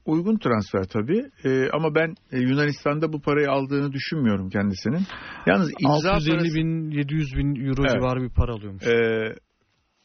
[0.07, 5.03] Uygun transfer tabii Ee, ama ben e, Yunanistan'da bu parayı aldığını düşünmüyorum kendisinin.
[5.47, 7.93] Yalnız imza 650 parası, bin 700 bin euro Evet.
[7.93, 8.83] civarı bir para alıyormuş.
[8.87, 8.93] e,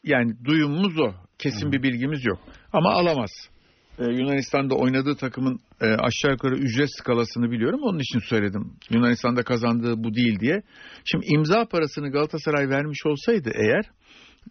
[0.04, 1.14] yani duyumumuz o.
[1.38, 2.38] Kesin bir bilgimiz yok.
[2.72, 3.30] Ama alamaz.
[3.98, 7.80] E, Yunanistan'da oynadığı takımın e, aşağı yukarı ücret skalasını biliyorum.
[7.82, 8.72] Onun için söyledim.
[8.90, 10.62] Yunanistan'da kazandığı bu değil diye.
[11.04, 13.84] Şimdi imza parasını Galatasaray vermiş olsaydı eğer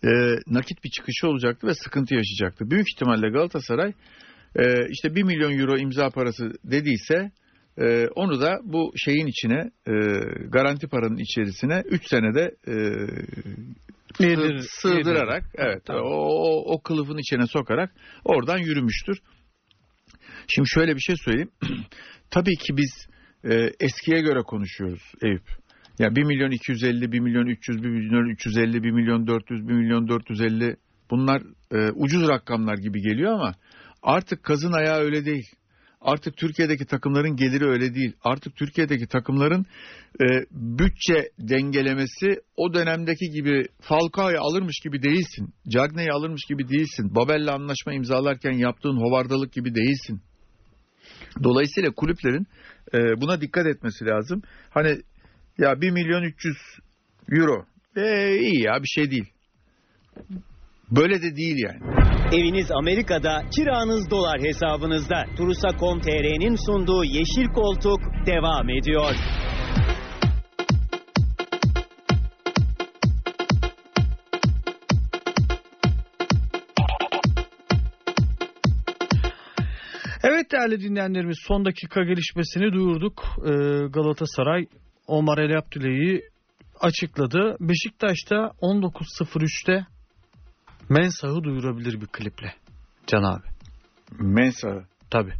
[0.03, 2.71] e, nakit bir çıkışı olacaktı ve sıkıntı yaşayacaktı.
[2.71, 3.93] Büyük ihtimalle Galatasaray
[4.55, 7.31] e, işte 1 milyon euro imza parası dediyse
[7.77, 9.93] e, onu da bu şeyin içine e,
[10.49, 12.73] garanti paranın içerisine 3 senede e,
[14.19, 15.55] Yedir- sığ- sığdırarak yedir.
[15.67, 16.03] evet Tamam.
[16.05, 17.91] o, o, o kılıfın içine sokarak
[18.25, 19.17] oradan yürümüştür.
[20.47, 21.51] Şimdi şöyle bir şey söyleyeyim.
[22.31, 23.07] Tabii ki biz
[23.51, 25.43] e, eskiye göre konuşuyoruz Eyüp.
[25.99, 30.07] Ya 1 milyon 250, 1 milyon 300, 1 milyon 350, 1 milyon 400, 1 milyon
[30.07, 30.75] 450
[31.11, 33.55] bunlar e, ucuz rakamlar gibi geliyor ama
[34.03, 35.49] artık kazın ayağı öyle değil.
[36.03, 38.13] Artık Türkiye'deki takımların geliri öyle değil.
[38.23, 39.65] Artık Türkiye'deki takımların
[40.21, 45.53] e, bütçe dengelemesi o dönemdeki gibi Falcao'yu alırmış gibi değilsin.
[45.67, 47.15] Cagney'i alırmış gibi değilsin.
[47.15, 50.21] Babel'le anlaşma imzalarken yaptığın hovardalık gibi değilsin.
[51.43, 52.47] Dolayısıyla kulüplerin
[52.93, 54.41] e, buna dikkat etmesi lazım.
[54.69, 55.01] Hani
[55.57, 56.57] ya 1 milyon 300
[57.31, 59.29] euro e, iyi ya bir şey değil.
[60.91, 61.79] Böyle de değil yani.
[62.33, 65.25] Eviniz Amerika'da, kiranız dolar hesabınızda.
[65.37, 69.15] Turusa.com.tr'nin sunduğu Yeşil Koltuk devam ediyor.
[80.23, 83.23] Evet değerli dinleyenlerimiz son dakika gelişmesini duyurduk.
[83.45, 83.51] Ee,
[83.87, 84.65] Galatasaray
[85.07, 86.21] Omar El Abdüley'i
[86.79, 87.57] açıkladı.
[87.59, 89.92] Beşiktaş'ta 19.03'te
[90.89, 92.53] Mensah'ı duyurabilir bir kliple.
[93.07, 93.43] Can abi.
[94.19, 95.31] Mensa Tabi.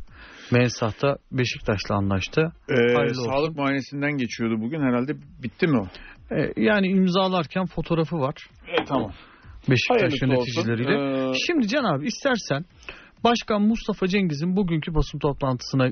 [0.52, 2.42] Mensah'ta Beşiktaş'la anlaştı.
[2.70, 3.32] e, Hayırlı olsun.
[3.32, 5.88] sağlık muayenesinden geçiyordu bugün herhalde bitti mi o?
[6.36, 8.36] Ee, yani imzalarken fotoğrafı var.
[8.68, 9.12] E, tamam.
[9.70, 10.96] Beşiktaş Hayırlısı yöneticileriyle.
[10.98, 11.34] olsun.
[11.34, 12.66] Ee, Şimdi Can abi istersen
[13.24, 15.92] Başkan Mustafa Cengiz'in bugünkü basın toplantısına e,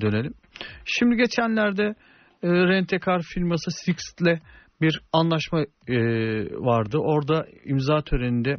[0.00, 0.34] dönelim.
[0.84, 1.82] Şimdi geçenlerde
[2.42, 4.40] e, Rentekar firması Sixt'le
[4.80, 5.96] bir anlaşma e,
[6.52, 6.98] vardı.
[6.98, 8.56] Orada imza töreninde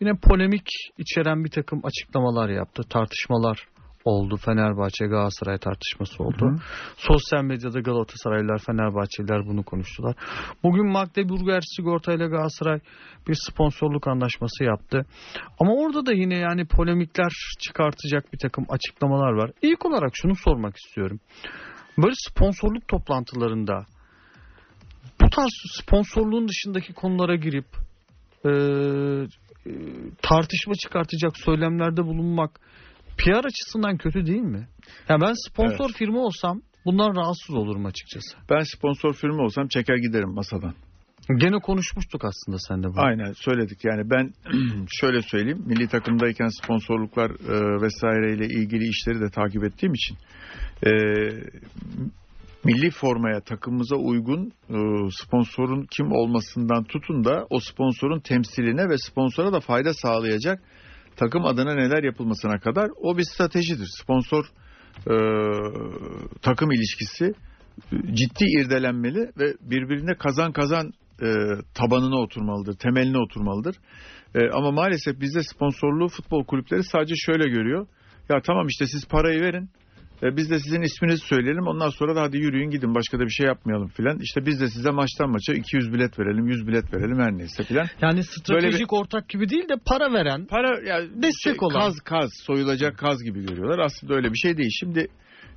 [0.00, 2.82] yine polemik içeren bir takım açıklamalar yaptı.
[2.90, 3.66] Tartışmalar
[4.06, 4.36] oldu.
[4.36, 6.46] Fenerbahçe Galatasaray tartışması oldu.
[6.46, 6.58] Hı hı.
[6.96, 10.14] Sosyal medyada Galatasaraylılar, Fenerbahçeliler bunu konuştular.
[10.62, 12.80] Bugün Magdeburger Sigorta ile Galatasaray
[13.28, 15.06] bir sponsorluk anlaşması yaptı.
[15.60, 19.50] Ama orada da yine yani polemikler çıkartacak bir takım açıklamalar var.
[19.62, 21.20] İlk olarak şunu sormak istiyorum.
[21.98, 23.86] Böyle sponsorluk toplantılarında
[25.20, 25.52] bu tarz
[25.82, 27.66] sponsorluğun dışındaki konulara girip
[28.44, 29.72] e, e,
[30.22, 32.60] tartışma çıkartacak söylemlerde bulunmak
[33.18, 34.68] PR açısından kötü değil mi?
[35.08, 38.36] Ya ben sponsor firma olsam bundan rahatsız olurum açıkçası.
[38.50, 40.74] Ben sponsor firma olsam çeker giderim masadan.
[41.36, 43.00] Gene konuşmuştuk aslında sen de bunu.
[43.00, 44.32] Aynen söyledik yani ben
[45.00, 50.16] şöyle söyleyeyim milli takımdayken sponsorluklar e, vesaireyle ilgili işleri de takip ettiğim için
[50.86, 50.90] e,
[52.64, 54.76] milli formaya takımımıza uygun e,
[55.10, 60.62] sponsorun kim olmasından tutun da o sponsorun temsiline ve sponsora da fayda sağlayacak
[61.16, 63.88] takım adına neler yapılmasına kadar o bir stratejidir.
[64.02, 64.44] Sponsor
[65.10, 65.16] e,
[66.42, 67.34] takım ilişkisi
[68.12, 70.92] ciddi irdelenmeli ve birbirine kazan kazan
[71.22, 71.28] e,
[71.74, 73.76] tabanına oturmalıdır, temeline oturmalıdır.
[74.34, 77.86] E, ama maalesef bizde sponsorluğu futbol kulüpleri sadece şöyle görüyor.
[78.28, 79.70] Ya tamam işte siz parayı verin.
[80.22, 81.66] E, biz de sizin isminizi söyleyelim.
[81.66, 84.18] Ondan sonra da hadi yürüyün gidin başka da bir şey yapmayalım filan.
[84.18, 87.86] İşte biz de size maçtan maça 200 bilet verelim, 100 bilet verelim her neyse filan.
[88.02, 91.80] Yani stratejik ortak gibi değil de para veren Para yani Destek olan.
[91.80, 93.78] kaz kaz soyulacak kaz gibi görüyorlar.
[93.78, 94.70] Aslında öyle bir şey değil.
[94.80, 95.08] Şimdi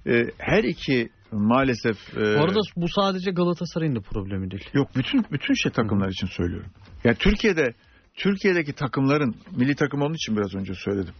[0.08, 4.70] e, her iki maalesef e, Bu arada bu sadece Galatasaray'ın da problemi değil.
[4.74, 6.72] Yok bütün bütün şey takımlar için söylüyorum.
[7.04, 7.74] Yani Türkiye'de
[8.16, 11.14] Türkiye'deki takımların milli takım onun için biraz önce söyledim.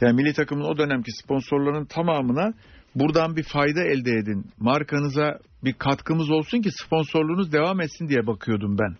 [0.00, 2.52] Yani milli takımın o dönemki sponsorlarının tamamına
[2.94, 4.46] buradan bir fayda elde edin.
[4.58, 8.96] Markanıza bir katkımız olsun ki sponsorluğunuz devam etsin diye bakıyordum ben.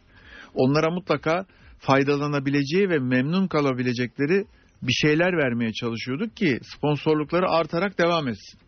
[0.55, 1.47] Onlara mutlaka
[1.79, 4.45] faydalanabileceği ve memnun kalabilecekleri
[4.83, 8.59] bir şeyler vermeye çalışıyorduk ki sponsorlukları artarak devam etsin.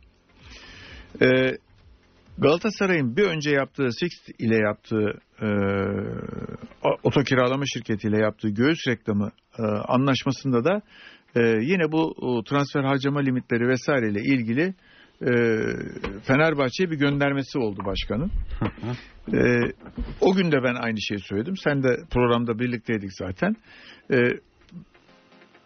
[1.23, 1.57] Ee,
[2.39, 5.49] Galatasaray'ın bir önce yaptığı Sixt ile yaptığı e,
[7.03, 10.83] oto kiralama şirketiyle yaptığı göğüs reklamı e, anlaşmasında da
[11.37, 14.75] e, yine bu o, transfer harcama limitleri vesaireyle ilgili
[15.23, 15.31] e,
[16.23, 18.33] Fenerbahçe'ye bir göndermesi oldu başkanın.
[19.33, 19.39] E,
[20.21, 21.57] o gün de ben aynı şeyi söyledim.
[21.57, 23.57] Sen de programda birlikteydik zaten.
[24.13, 24.19] E,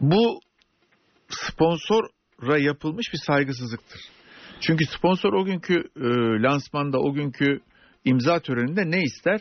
[0.00, 0.40] bu
[1.28, 4.00] sponsora yapılmış bir saygısızlıktır.
[4.60, 6.06] Çünkü sponsor o günkü e,
[6.42, 7.60] lansmanda, o günkü
[8.04, 9.40] imza töreninde ne ister?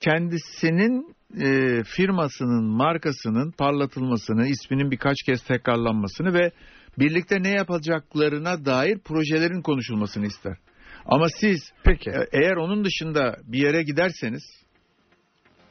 [0.00, 6.52] Kendisinin e, firmasının, markasının parlatılmasını, isminin birkaç kez tekrarlanmasını ve
[6.98, 10.56] birlikte ne yapacaklarına dair projelerin konuşulmasını ister.
[11.06, 12.10] Ama siz Peki.
[12.10, 14.42] e, eğer onun dışında bir yere giderseniz,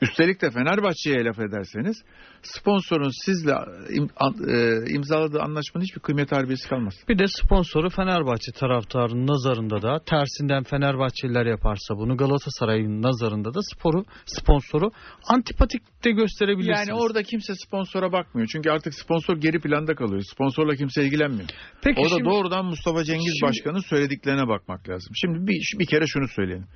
[0.01, 2.03] üstelik de Fenerbahçe'ye laf ederseniz,
[2.43, 6.93] sponsorun sizle e, imzaladığı anlaşmanın hiçbir kıymet harbiyesi kalmaz.
[7.09, 14.03] Bir de sponsoru Fenerbahçe taraftarının nazarında da tersinden Fenerbahçeliler yaparsa bunu Galatasaray'ın nazarında da sporu
[14.25, 14.91] sponsoru
[15.27, 16.87] antipatik de gösterebilirsiniz.
[16.87, 18.47] Yani orada kimse sponsora bakmıyor.
[18.51, 20.21] Çünkü artık sponsor geri planda kalıyor.
[20.21, 21.49] Sponsorla kimse ilgilenmiyor.
[21.83, 25.11] Peki Orada şimdi- doğrudan Mustafa Cengiz Şimdi- Başkan'ın söylediklerine bakmak lazım.
[25.15, 26.67] Şimdi bir, bir kere şunu söyleyelim.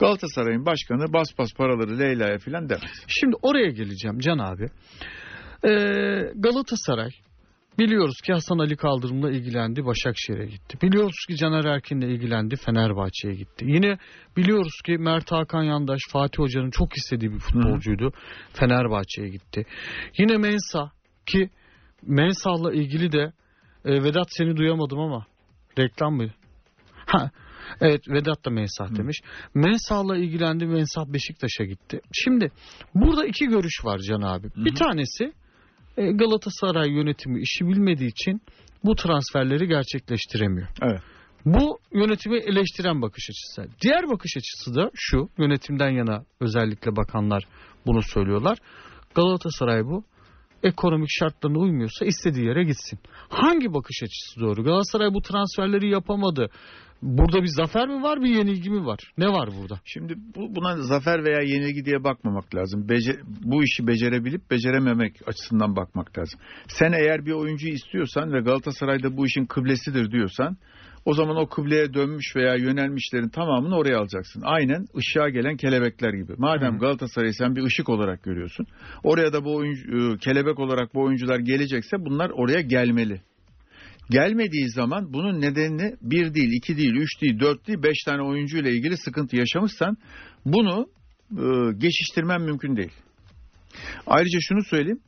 [0.00, 3.04] Galatasaray'ın başkanı bas bas paraları Leyla'ya filan demez.
[3.06, 4.68] Şimdi oraya geleceğim Can abi.
[5.64, 5.70] Ee,
[6.34, 7.10] Galatasaray
[7.78, 10.78] biliyoruz ki Hasan Ali Kaldırım'la ilgilendi Başakşehir'e gitti.
[10.82, 13.64] Biliyoruz ki Caner Erkin'le ilgilendi Fenerbahçe'ye gitti.
[13.68, 13.98] Yine
[14.36, 18.12] biliyoruz ki Mert Hakan Yandaş Fatih Hoca'nın çok istediği bir futbolcuydu.
[18.52, 19.66] Fenerbahçe'ye gitti.
[20.18, 20.90] Yine Mensa
[21.26, 21.50] ki
[22.02, 23.32] Mensah'la ilgili de
[23.84, 25.26] e, Vedat seni duyamadım ama
[25.78, 26.30] reklam mı?
[27.06, 27.30] Ha,
[27.80, 29.20] evet Vedat da Mensah demiş.
[29.54, 32.00] Mensah'la ilgilendi Mensah Beşiktaş'a gitti.
[32.12, 32.50] Şimdi
[32.94, 34.48] burada iki görüş var Can abi.
[34.56, 35.32] Bir tanesi
[35.96, 38.40] e, Galatasaray yönetimi işi bilmediği için
[38.84, 40.68] bu transferleri gerçekleştiremiyor.
[40.82, 41.00] Evet.
[41.44, 43.70] Bu yönetimi eleştiren bakış açısı.
[43.82, 45.28] Diğer bakış açısı da şu.
[45.38, 47.44] Yönetimden yana özellikle bakanlar
[47.86, 48.58] bunu söylüyorlar.
[49.14, 50.04] Galatasaray bu.
[50.62, 52.98] Ekonomik şartlarına uymuyorsa istediği yere gitsin.
[53.28, 54.64] Hangi bakış açısı doğru?
[54.64, 56.50] Galatasaray bu transferleri yapamadı.
[57.02, 58.98] Burada bir zafer mi var bir yenilgi mi var?
[59.18, 59.80] Ne var burada?
[59.84, 62.88] Şimdi bu, buna zafer veya yenilgi diye bakmamak lazım.
[62.88, 66.40] Bece, bu işi becerebilip becerememek açısından bakmak lazım.
[66.68, 70.56] Sen eğer bir oyuncuyu istiyorsan ve Galatasaray'da bu işin kıblesidir diyorsan
[71.08, 74.42] o zaman o kıbleye dönmüş veya yönelmişlerin tamamını oraya alacaksın.
[74.44, 76.32] Aynen ışığa gelen kelebekler gibi.
[76.38, 76.78] Madem.
[76.78, 78.66] Galatasaray'ı sen bir ışık olarak görüyorsun.
[79.02, 83.20] Oraya da bu oyuncu, e, kelebek olarak bu oyuncular gelecekse bunlar oraya gelmeli.
[84.10, 88.58] Gelmediği zaman bunun nedenini bir değil, iki değil, üç değil, dört değil, beş tane oyuncu
[88.58, 89.96] ile ilgili sıkıntı yaşamışsan
[90.44, 90.86] bunu
[91.32, 92.92] e, geçiştirmen mümkün değil.
[94.06, 95.00] Ayrıca şunu söyleyeyim.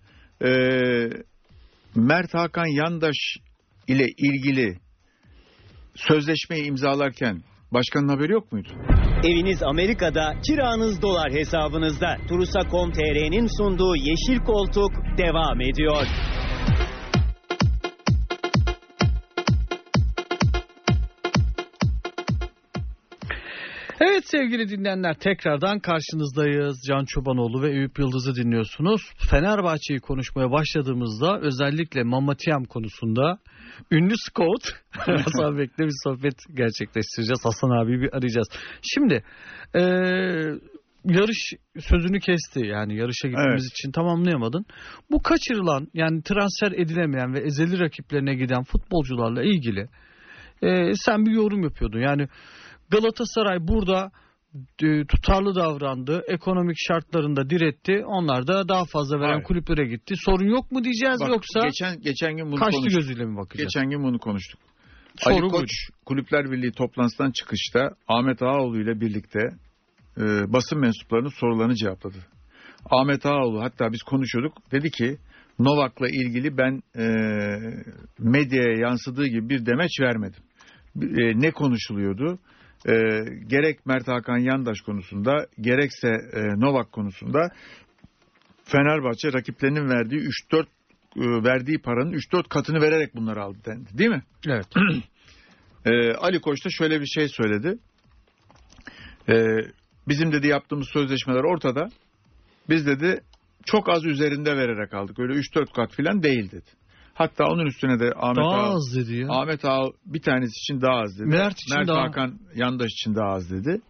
[0.44, 0.50] E,
[1.94, 3.16] Mert Hakan Yandaş
[3.88, 4.78] ile ilgili
[5.94, 8.68] sözleşmeyi imzalarken başkanın haberi yok muydu?
[9.24, 12.16] Eviniz Amerika'da, kiranız dolar hesabınızda.
[12.28, 16.06] Turusa.com.tr'nin sunduğu Yeşil Koltuk devam ediyor.
[24.20, 26.76] Evet sevgili dinleyenler tekrardan karşınızdayız.
[26.88, 29.00] Can Çobanoğlu ve Eyüp Yıldız'ı dinliyorsunuz.
[29.30, 33.38] Fenerbahçe'yi konuşmaya başladığımızda özellikle Mamatiyam konusunda
[33.90, 37.44] ünlü scout Hasan Bek'le bir sohbet gerçekleştireceğiz.
[37.44, 38.48] Hasan abi bir arayacağız.
[38.82, 39.24] Şimdi
[39.74, 40.54] eee,
[41.04, 43.72] yarış sözünü kesti yani yarışa gitmemiz Evet.
[43.72, 44.66] için tamamlayamadın.
[45.10, 49.88] Bu kaçırılan yani transfer edilemeyen ve ezeli rakiplerine giden futbolcularla ilgili
[50.62, 52.00] eee, sen bir yorum yapıyordun.
[52.00, 52.28] Yani
[52.90, 54.10] Galatasaray burada
[54.82, 56.22] e, tutarlı davrandı.
[56.28, 58.02] Ekonomik şartlarında diretti.
[58.06, 59.44] Onlar da daha fazla veren Hayır.
[59.44, 60.14] kulüplere gitti.
[60.16, 63.00] Sorun yok mu diyeceğiz Bak, yoksa geçen geçen gün bunu kaçtı konuştuk.
[63.00, 63.68] gözüyle mi bakacağız?
[63.74, 64.60] Geçen gün bunu konuştuk.
[65.16, 65.52] Soru Ali buydu.
[65.52, 65.70] Koç
[66.06, 69.40] Kulüpler Birliği toplantısından çıkışta Ahmet Ağaoğlu ile birlikte
[70.16, 70.22] e,
[70.52, 72.16] basın mensuplarının sorularını cevapladı.
[72.90, 75.18] Ahmet Ağaoğlu hatta biz konuşuyorduk dedi ki
[75.58, 77.04] Novak'la ilgili ben e,
[78.18, 80.42] medyaya yansıdığı gibi bir demeç vermedim.
[80.96, 82.38] E, ne konuşuluyordu?
[82.88, 82.92] E,
[83.46, 87.48] gerek Mert Hakan Yandaş konusunda gerekse e, Novak konusunda
[88.64, 90.66] Fenerbahçe rakiplerinin verdiği 3-4
[91.16, 93.98] e, verdiği paranın 3-4 katını vererek bunları aldı dendi.
[93.98, 94.22] Değil mi?
[94.48, 94.66] Evet.
[95.84, 97.78] Ee, Ali Koç da şöyle bir şey söyledi.
[99.28, 99.34] Ee,
[100.08, 101.88] bizim dedi yaptığımız sözleşmeler ortada.
[102.68, 103.20] Biz dedi
[103.64, 105.18] çok az üzerinde vererek aldık.
[105.18, 106.79] Öyle 3-4 kat falan değil dedi.
[107.20, 109.28] Hatta onun üstüne de Ahmet Daha Ağa, az dedi ya.
[109.28, 111.26] Ahmet Ağa bir tanesi için daha az dedi.
[111.28, 113.80] Mert için daha- Hakan Yandaş için daha az dedi.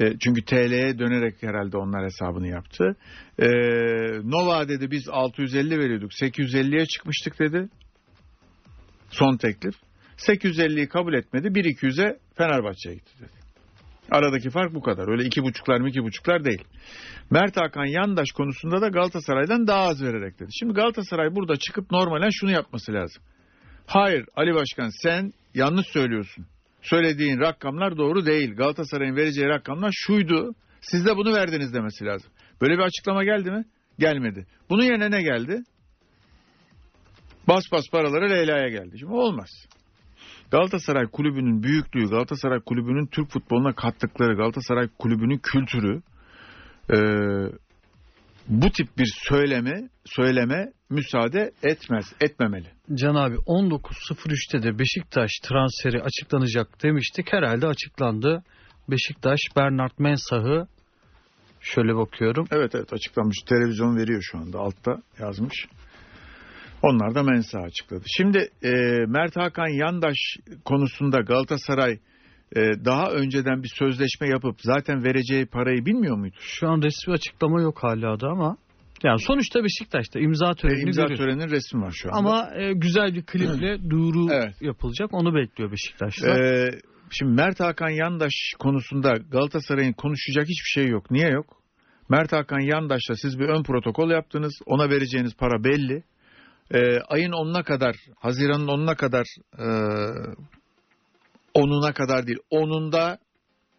[0.00, 2.96] E, çünkü TL'ye dönerek herhalde onlar hesabını yaptı.
[3.38, 3.46] E,
[4.24, 6.12] Nova dedi biz 650 veriyorduk.
[6.12, 7.68] 850'ye çıkmıştık dedi.
[9.10, 9.74] Son teklif.
[10.16, 11.46] 850'yi kabul etmedi.
[11.48, 13.35] 1-200'e Fenerbahçe'ye gitti dedi.
[14.10, 15.08] Aradaki fark bu kadar.
[15.08, 16.64] Öyle iki buçuklar mı iki buçuklar değil.
[17.30, 20.50] Mert Hakan Yandaş konusunda da Galatasaray'dan daha az vererek dedi.
[20.58, 23.22] Şimdi Galatasaray burada çıkıp normalen şunu yapması lazım.
[23.86, 26.46] Hayır Ali Başkan sen yanlış söylüyorsun.
[26.82, 28.56] Söylediğin rakamlar doğru değil.
[28.56, 30.54] Galatasaray'ın vereceği rakamlar şuydu.
[30.80, 32.30] Siz de bunu verdiniz demesi lazım.
[32.60, 33.64] Böyle bir açıklama geldi mi?
[33.98, 34.46] Gelmedi.
[34.70, 35.62] Bunun yerine ne geldi?
[37.48, 38.98] Bas bas paraları Leyla'ya geldi.
[38.98, 39.48] Şimdi olmaz.
[40.50, 46.02] Galatasaray kulübünün büyüklüğü, Galatasaray kulübünün Türk futboluna kattıkları, Galatasaray kulübünün kültürü
[46.90, 46.96] e,
[48.48, 52.68] bu tip bir söyleme, söyleme müsaade etmez, etmemeli.
[52.94, 57.32] Can abi 19.03'te de Beşiktaş transferi açıklanacak demiştik.
[57.32, 58.42] Herhalde açıklandı.
[58.90, 60.66] Beşiktaş Bernard Mensah'ı
[61.60, 62.46] şöyle bakıyorum.
[62.50, 63.36] Evet evet açıklanmış.
[63.48, 65.66] Televizyon veriyor şu anda altta yazmış.
[66.90, 68.04] Onlar da Mensa açıkladı.
[68.16, 68.70] Şimdi e,
[69.06, 70.16] Mert Hakan Yandaş
[70.64, 71.92] konusunda Galatasaray
[72.56, 76.36] e, daha önceden bir sözleşme yapıp zaten vereceği parayı bilmiyor muydu?
[76.40, 78.56] Şu an resmi açıklama yok hala da ama
[79.04, 81.24] yani sonuçta Beşiktaş'ta imza E, törenini imza görüyoruz.
[81.24, 82.18] töreninin resmi var şu anda.
[82.18, 84.54] Ama e, güzel bir kliple duyuru Evet.
[84.62, 85.14] yapılacak.
[85.14, 86.28] Onu bekliyor Beşiktaş'ta.
[86.44, 86.70] Ee,
[87.10, 91.10] şimdi Mert Hakan Yandaş konusunda Galatasaray'ın konuşacak hiçbir şey yok.
[91.10, 91.46] Niye yok?
[92.08, 94.52] Mert Hakan Yandaş'la siz bir ön protokol yaptınız.
[94.66, 96.02] Ona vereceğiniz para belli.
[96.74, 99.26] Ee, ayın 10'una kadar, Haziran'ın 10'una kadar,
[99.58, 99.64] e,
[101.54, 103.18] 10'una kadar değil, 10'unda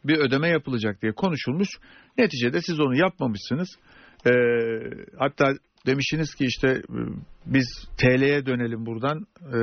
[0.04, 1.70] bir ödeme yapılacak diye konuşulmuş.
[2.18, 3.70] Neticede siz onu yapmamışsınız.
[4.26, 4.32] Ee,
[5.18, 5.54] hatta
[5.86, 7.00] demişsiniz ki işte e,
[7.46, 9.60] biz TL'ye dönelim buradan e,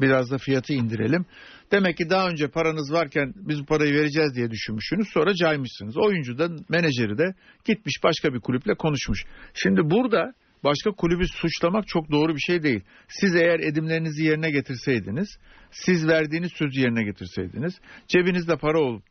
[0.00, 1.26] biraz da fiyatı indirelim.
[1.72, 5.96] Demek ki daha önce paranız varken biz bu parayı vereceğiz diye düşünmüşsünüz sonra caymışsınız.
[5.96, 9.24] Oyuncu da menajeri de gitmiş başka bir kulüple konuşmuş.
[9.54, 10.32] Şimdi burada
[10.64, 12.80] başka kulübü suçlamak çok doğru bir şey değil.
[13.08, 15.38] Siz eğer edimlerinizi yerine getirseydiniz,
[15.70, 19.02] siz verdiğiniz sözü yerine getirseydiniz, cebinizde para olup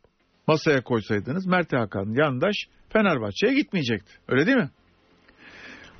[0.46, 2.56] masaya koysaydınız Mert Hakan yandaş
[2.92, 4.12] Fenerbahçe'ye gitmeyecekti.
[4.28, 4.70] Öyle değil mi?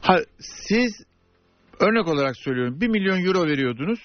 [0.01, 1.05] Ha, siz
[1.81, 4.01] örnek olarak söylüyorum 1 milyon euro veriyordunuz.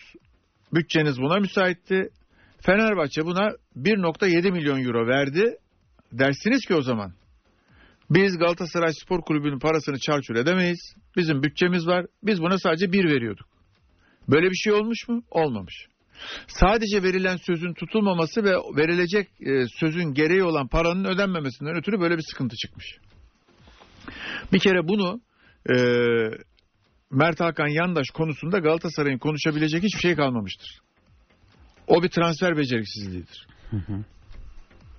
[0.74, 2.10] Bütçeniz buna müsaitti.
[2.62, 5.58] Fenerbahçe buna 1.7 milyon euro verdi.
[6.12, 7.14] Dersiniz ki o zaman
[8.10, 10.96] biz Galatasaray Spor Kulübü'nün parasını çarçur edemeyiz.
[11.18, 12.06] Bizim bütçemiz var.
[12.24, 13.48] Biz buna sadece bir veriyorduk.
[14.28, 15.24] Böyle bir şey olmuş mu?
[15.32, 15.88] Olmamış.
[16.48, 22.24] Sadece verilen sözün tutulmaması ve verilecek e, sözün gereği olan paranın ödenmemesinden ötürü böyle bir
[22.32, 22.98] sıkıntı çıkmış.
[24.54, 25.22] Bir kere bunu
[25.70, 25.76] e,
[27.12, 30.80] Mert Hakan Yandaş konusunda Galatasaray'ın konuşabilecek hiçbir şey kalmamıştır.
[31.88, 33.48] O bir transfer beceriksizliğidir.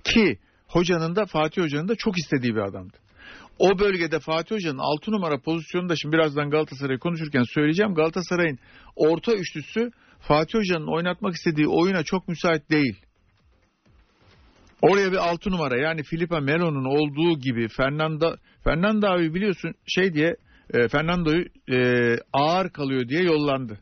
[0.03, 0.37] Ki
[0.75, 2.97] hocanın da Fatih Hoca'nın da çok istediği bir adamdı.
[3.59, 7.95] O bölgede Fatih Hoca'nın 6 numara pozisyonunda şimdi birazdan Galatasaray'ı konuşurken söyleyeceğim.
[7.95, 8.59] Galatasaray'ın
[8.95, 12.95] orta üçlüsü Fatih Hoca'nın oynatmak istediği oyuna çok müsait değil.
[14.81, 20.35] Oraya bir 6 numara yani Filipe Melo'nun olduğu gibi Fernando Fernando abi biliyorsun şey diye
[20.73, 21.79] e, Fernando'yu e,
[22.33, 23.79] ağır kalıyor diye yollandı.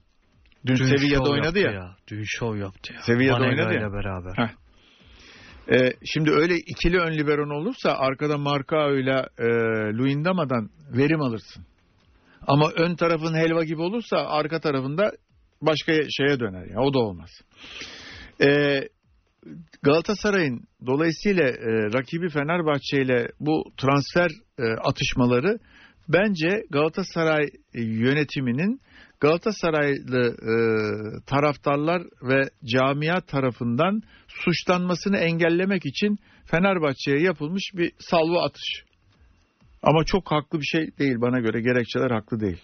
[0.66, 1.96] Dün, Dün Sevilla'da oynadı yaptı ya.
[2.08, 3.02] Dün şov yaptı ya.
[3.02, 3.94] Sevilla'da oynadı ya.
[3.94, 4.38] beraber.
[4.38, 4.63] Heh.
[5.72, 9.46] E, şimdi öyle ikili ön liberon olursa arkada Marcao ile e,
[9.98, 11.66] Luindama'dan verim alırsın.
[12.48, 15.12] Ama ön tarafın helva gibi olursa arka tarafında
[15.62, 16.66] başka şeye döner.
[16.66, 17.30] ya o da olmaz.
[18.42, 18.80] E,
[19.82, 25.58] Galatasaray'ın dolayısıyla e, rakibi Fenerbahçe ile bu transfer e, atışmaları
[26.10, 28.80] bence Galatasaray yönetiminin
[29.24, 30.56] Galatasaraylı e,
[31.26, 38.84] taraftarlar ve camia tarafından suçlanmasını engellemek için Fenerbahçe'ye yapılmış bir salvo atış.
[39.84, 42.62] Ama çok haklı bir şey değil bana göre gerekçeler haklı değil.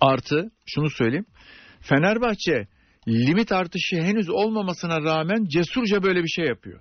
[0.00, 1.26] Artı şunu söyleyeyim.
[1.80, 2.66] Fenerbahçe
[3.08, 6.80] limit artışı henüz olmamasına rağmen cesurca böyle bir şey yapıyor.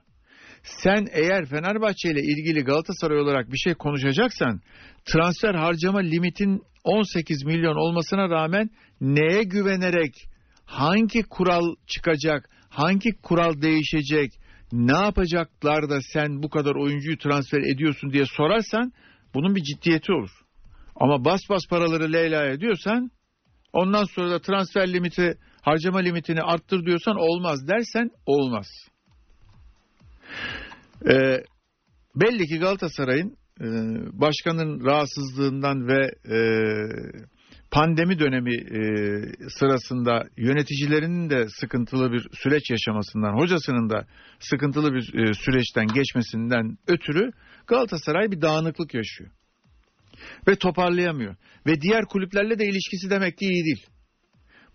[0.63, 4.62] Sen eğer Fenerbahçe ile ilgili Galatasaray olarak bir şey konuşacaksan
[5.05, 8.69] transfer harcama limitin 18 milyon olmasına rağmen
[9.02, 10.13] neye güvenerek
[10.65, 14.32] hangi kural çıkacak, hangi kural değişecek,
[14.71, 18.93] ne yapacaklar da sen bu kadar oyuncuyu transfer ediyorsun diye sorarsan
[19.34, 20.32] bunun bir ciddiyeti olur.
[20.95, 23.12] Ama bas bas paraları Leyla ediyorsan
[23.73, 28.67] ondan sonra da transfer limiti harcama limitini arttır diyorsan olmaz dersen olmaz.
[31.10, 31.43] Ee,
[32.15, 33.67] belli ki Galatasaray'ın e,
[34.20, 36.39] başkanın rahatsızlığından ve e,
[37.72, 38.80] pandemi dönemi e,
[39.50, 44.06] sırasında yöneticilerinin de sıkıntılı bir süreç yaşamasından, hocasının da
[44.39, 47.32] sıkıntılı bir e, süreçten geçmesinden ötürü
[47.67, 49.30] Galatasaray bir dağınıklık yaşıyor.
[50.48, 51.36] Ve toparlayamıyor.
[51.65, 53.86] Ve diğer kulüplerle de ilişkisi demek ki iyi değil.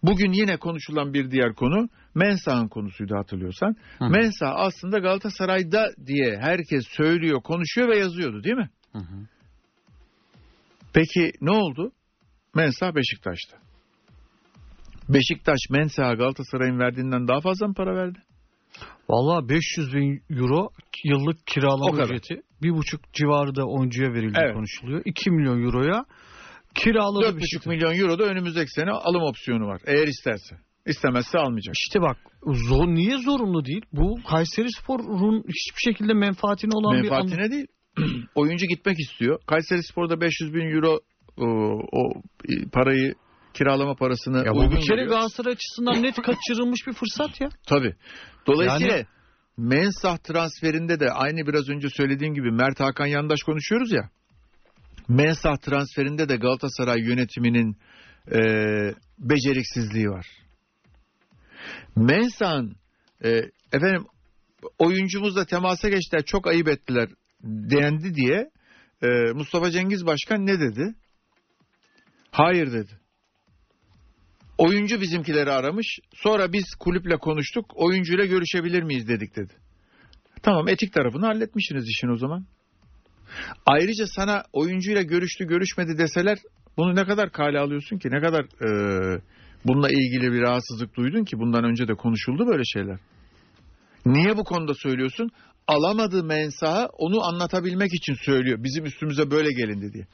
[0.02, 3.76] Bugün yine konuşulan bir diğer konu Mensah'ın konusuydu hatırlıyorsan.
[3.98, 4.04] Hı.
[4.08, 8.70] Mensah aslında Galatasaray'da diye herkes söylüyor, konuşuyor ve yazıyordu değil mi?
[8.92, 9.26] Hı hı.
[10.94, 11.92] Peki ne oldu?
[12.54, 13.56] Mensah Beşiktaş'ta.
[15.08, 18.18] Beşiktaş Mensah'a Galatasaray'ın verdiğinden daha fazla mı para verdi?
[19.08, 20.68] Valla 500 bin euro
[21.04, 22.42] yıllık kiralama ücreti.
[22.62, 24.54] Bir buçuk civarı da oyuncuya verildiği Evet.
[24.54, 25.02] konuşuluyor.
[25.04, 26.04] 2 milyon euroya
[26.74, 27.66] kiraladı 4,5 Beşiktaş.
[27.66, 29.80] milyon euro da önümüzdeki sene alım opsiyonu var.
[29.86, 30.56] Eğer isterse.
[30.86, 31.74] İstemezse almayacak.
[31.78, 32.16] İşte bak
[32.46, 33.82] zor, niye zorunlu değil?
[33.92, 37.66] Bu Kayseri Spor'un hiçbir şekilde menfaatine olan bir Menfaatine değil.
[38.34, 39.40] Oyuncu gitmek istiyor.
[39.46, 41.00] Kayseri Spor'da 500 bin euro
[41.36, 41.46] o,
[41.92, 42.22] o
[42.72, 43.14] parayı
[43.54, 45.04] kiralama parasını Ya uygun bir kere.
[45.04, 47.48] Galatasaray açısından net kaçırılmış bir fırsat ya.
[47.66, 47.94] Tabii.
[48.46, 49.06] Dolayısıyla Yani-
[49.56, 54.10] Mensah transferinde de aynı biraz önce söylediğim gibi Mert Hakan Yandaş konuşuyoruz ya.
[55.08, 57.76] Mensah transferinde de Galatasaray yönetiminin
[58.32, 58.40] e,
[59.18, 60.26] beceriksizliği var.
[61.96, 62.76] Mensah'ın
[63.24, 63.28] e,
[63.72, 64.06] efendim
[64.78, 67.08] oyuncumuzla temasa geçtiler çok ayıp ettiler
[67.44, 68.50] dendi diye
[69.02, 70.94] e, Mustafa Cengiz Başkan ne dedi?
[72.30, 72.90] Hayır dedi.
[74.58, 75.98] Oyuncu bizimkileri aramış.
[76.14, 77.72] Sonra biz kulüple konuştuk.
[77.74, 79.52] Oyuncuyla görüşebilir miyiz dedik dedi.
[80.42, 82.46] Tamam etik tarafını halletmişsiniz işin o zaman.
[83.66, 86.38] Ayrıca sana oyuncuyla görüştü görüşmedi deseler
[86.76, 88.08] bunu ne kadar kale alıyorsun ki?
[88.10, 89.20] Ne kadar e,
[89.66, 91.38] bununla ilgili bir rahatsızlık duydun ki?
[91.38, 92.98] Bundan önce de konuşuldu böyle şeyler.
[94.06, 95.30] Niye bu konuda söylüyorsun?
[95.68, 98.58] Alamadığı mensaha onu anlatabilmek için söylüyor.
[98.62, 100.06] Bizim üstümüze böyle gelindi diye.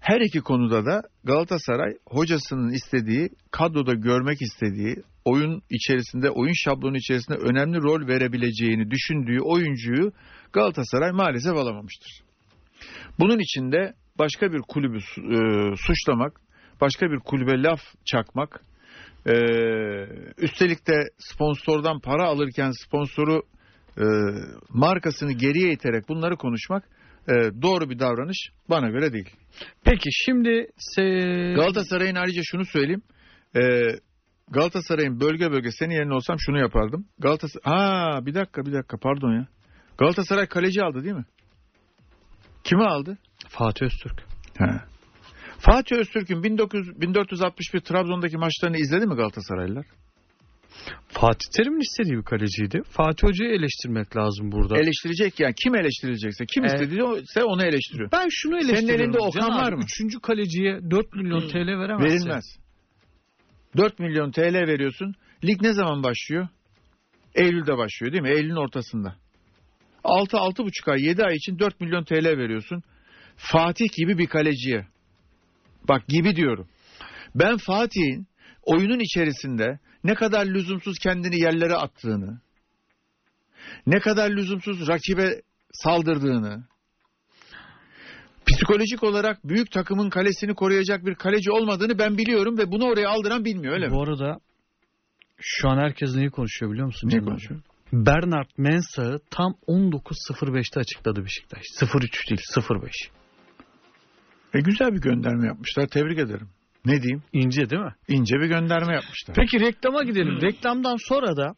[0.00, 7.38] Her iki konuda da Galatasaray hocasının istediği, kadroda görmek istediği, oyun içerisinde, oyun şablonu içerisinde
[7.38, 10.12] önemli rol verebileceğini düşündüğü oyuncuyu
[10.52, 12.22] Galatasaray maalesef alamamıştır.
[13.18, 15.38] Bunun için de başka bir kulübü e,
[15.76, 16.40] suçlamak,
[16.80, 18.64] başka bir kulübe laf çakmak,
[19.26, 19.34] e,
[20.38, 23.42] üstelik de sponsordan para alırken sponsoru
[23.98, 24.04] e,
[24.68, 26.84] markasını geriye iterek bunları konuşmak
[27.28, 28.38] e, doğru bir davranış
[28.70, 29.30] bana göre değil.
[29.84, 30.66] Peki şimdi
[30.96, 33.02] se- Galatasaray'ın ayrıca şunu söyleyeyim.
[33.56, 33.60] E,
[34.50, 37.06] Galatasaray'ın bölge bölge senin yerine olsam şunu yapardım.
[37.18, 39.46] Galatasaray Ha bir dakika bir dakika pardon ya.
[39.98, 41.24] Galatasaray kaleci aldı değil mi?
[42.64, 43.18] Kimi aldı?
[43.48, 44.22] Fatih Öztürk.
[44.58, 44.91] He.
[45.62, 49.86] Fatih Öztürk'ün 1900 1461 Trabzon'daki maçlarını izledi mi Galatasaraylılar?
[51.08, 52.82] Fatih Terim'in istediği bir kaleciydi.
[52.90, 54.78] Fatih Hoca'yı eleştirmek lazım burada.
[54.78, 56.74] Eleştirecek yani kim eleştirilecekse kim Evet.
[56.80, 58.12] istediyse onu eleştiriyor.
[58.12, 59.02] ben şunu eleştiriyorum.
[59.04, 59.82] elinde Okan Can var mı?
[59.84, 62.16] Üçüncü kaleciye 4 milyon TL veremezsin.
[62.16, 62.44] Verilmez.
[63.76, 65.14] 4 milyon TL veriyorsun.
[65.44, 66.48] Lig ne zaman başlıyor?
[67.34, 68.30] Eylül'de başlıyor değil mi?
[68.30, 69.16] Eylül'ün ortasında.
[70.04, 72.82] 6 6,5 ay 7 ay için 4 milyon TL veriyorsun.
[73.36, 74.86] Fatih gibi bir kaleciye.
[75.88, 76.68] Bak gibi diyorum.
[77.34, 78.26] Ben Fatih'in
[78.62, 82.40] oyunun içerisinde ne kadar lüzumsuz kendini yerlere attığını,
[83.86, 85.40] ne kadar lüzumsuz rakibe
[85.72, 86.64] saldırdığını,
[88.46, 93.44] psikolojik olarak büyük takımın kalesini koruyacak bir kaleci olmadığını ben biliyorum ve bunu oraya aldıran
[93.44, 93.92] bilmiyor öyle mi?
[93.94, 94.38] Bu arada
[95.40, 97.10] şu an herkes neyi konuşuyor biliyor musun?
[97.12, 97.60] Ne konuşuyor?
[97.92, 101.62] Bernard Mensah'ı tam 19.05'te açıkladı Beşiktaş.
[101.94, 102.40] 03 değil
[102.82, 102.92] 05.
[104.54, 105.86] E güzel bir gönderme yapmışlar.
[105.86, 106.48] Tebrik ederim.
[106.84, 107.22] Ne diyeyim?
[107.32, 107.94] İnce değil mi?
[108.08, 109.36] İnce bir gönderme yapmışlar.
[109.36, 110.40] Peki reklama gidelim.
[110.42, 111.54] Reklamdan sonra da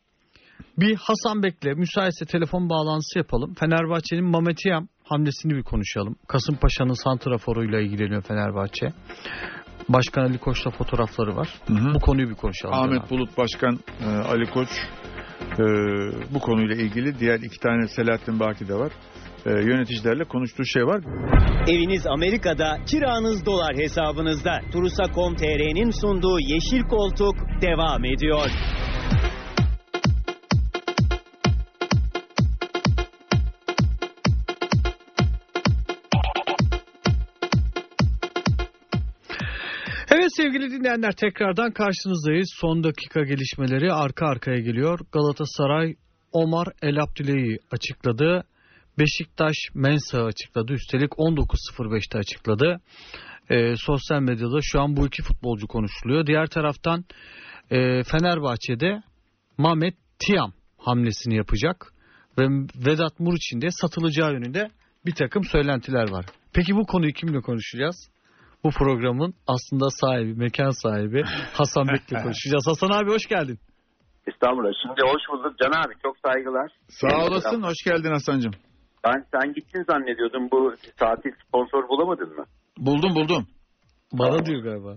[0.79, 3.55] bir Hasan Bek'le müsaitse telefon bağlantısı yapalım.
[3.55, 6.17] Fenerbahçe'nin Mametiyam hamlesini bir konuşalım.
[6.29, 8.89] Kasımpaşa'nın santraforuyla ilgileniyor Fenerbahçe.
[9.89, 11.49] Başkan Ali Koç'la fotoğrafları var.
[11.67, 11.95] Hı hı.
[11.95, 12.75] Bu konuyu bir konuşalım.
[12.75, 13.11] Ahmet abi.
[13.11, 14.69] Bulut Başkan, e, Ali Koç
[15.53, 15.65] e,
[16.35, 18.93] bu konuyla ilgili diğer iki tane Selahattin Baki de var.
[19.47, 21.01] E, yöneticilerle konuştuğu şey var.
[21.69, 24.61] Eviniz Amerika'da, kiranız dolar hesabınızda.
[24.73, 28.51] Turusa.com.tr'nin sunduğu Yeşil Koltuk devam ediyor.
[40.11, 42.49] Evet sevgili dinleyenler tekrardan karşınızdayız.
[42.61, 44.99] Son dakika gelişmeleri arka arkaya geliyor.
[45.13, 45.95] Galatasaray
[46.33, 48.45] Omar El Abdüley'i açıkladı.
[48.99, 50.73] Beşiktaş Mensah'ı açıkladı.
[50.73, 52.81] Üstelik 19.05'te açıkladı.
[53.51, 56.27] Ee, sosyal medyada şu an bu iki futbolcu konuşuluyor.
[56.27, 57.05] Diğer taraftan
[57.71, 59.03] e, Fenerbahçe'de
[59.59, 61.93] Mehmet Tiam hamlesini yapacak.
[62.39, 62.45] Ve
[62.87, 64.71] Vedat Muriç'in de satılacağı yönünde
[65.07, 66.27] bir takım söylentiler var.
[66.55, 68.09] Peki bu konuyu kimle konuşacağız?
[68.65, 71.23] bu programın aslında sahibi, mekan sahibi
[71.53, 72.67] Hasan Bek'le konuşacağız.
[72.67, 73.59] Hasan abi hoş geldin.
[74.27, 74.71] İstanbul'a.
[74.83, 75.95] Şimdi hoş bulduk Can abi.
[76.03, 76.71] Çok saygılar.
[76.89, 77.63] Sağ olasın.
[77.63, 78.53] Hoş geldin Hasan'cığım.
[79.05, 80.51] Ben sen gittin zannediyordum.
[80.51, 82.45] Bu tatil sponsor bulamadın mı?
[82.79, 83.47] Buldum buldum.
[84.13, 84.97] Bana diyor galiba.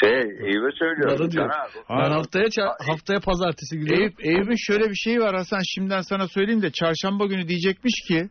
[0.00, 1.16] Şey Eyüp'e söylüyorum.
[1.18, 1.50] Bana diyor.
[1.50, 2.02] Can abi.
[2.02, 2.48] Ben haftaya
[2.86, 4.02] haftaya pazartesi gidiyorum.
[4.02, 5.60] Eyüp, Eyüp'ün şöyle bir şeyi var Hasan.
[5.74, 8.28] Şimdiden sana söyleyeyim de çarşamba günü diyecekmiş ki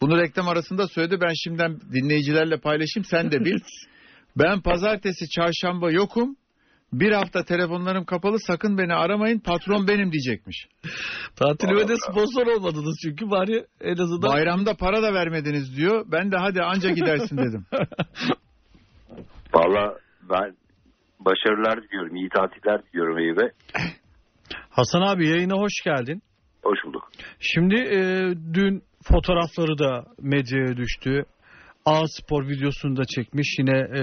[0.00, 1.18] bunu reklam arasında söyledi.
[1.20, 3.04] Ben şimdiden dinleyicilerle paylaşayım.
[3.04, 3.58] Sen de bil.
[4.36, 6.36] ben pazartesi çarşamba yokum.
[6.92, 10.68] Bir hafta telefonlarım kapalı sakın beni aramayın patron benim diyecekmiş.
[11.36, 14.32] Tatilime de sponsor olmadınız çünkü bari en azından.
[14.32, 16.04] Bayramda para da vermediniz diyor.
[16.12, 17.66] Ben de hadi anca gidersin dedim.
[19.54, 19.96] Valla
[20.30, 20.56] ben
[21.20, 22.16] başarılar diliyorum.
[22.16, 23.52] iyi tatiller diliyorum Eyüp'e.
[24.70, 26.22] Hasan abi yayına hoş geldin.
[26.62, 27.08] Hoş bulduk.
[27.40, 27.98] Şimdi e,
[28.54, 31.24] dün fotoğrafları da medyaya düştü.
[31.88, 33.58] A Spor videosunu da çekmiş.
[33.58, 34.00] Yine e,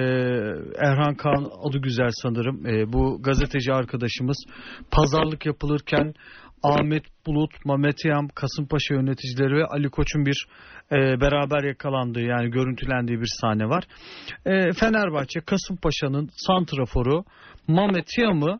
[0.77, 2.65] Erhan Kaan adı güzel sanırım.
[2.65, 4.37] E, bu gazeteci arkadaşımız
[4.91, 6.13] pazarlık yapılırken
[6.63, 10.47] Ahmet Bulut, Mehmet Yam, Kasımpaşa yöneticileri ve Ali Koç'un bir
[10.91, 13.83] e, beraber yakalandığı yani görüntülendiği bir sahne var.
[14.45, 17.23] E, Fenerbahçe Kasımpaşa'nın santraforu
[17.67, 18.59] Mehmet Yam'ı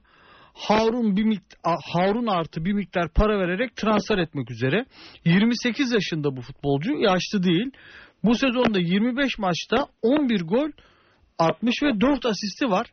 [0.56, 4.86] Harun bir miktar, Harun artı bir miktar para vererek transfer etmek üzere.
[5.26, 7.72] 28 yaşında bu futbolcu, yaşlı değil.
[8.26, 10.70] Bu sezonda 25 maçta 11 gol,
[11.40, 12.88] 60 ve 4 asisti var.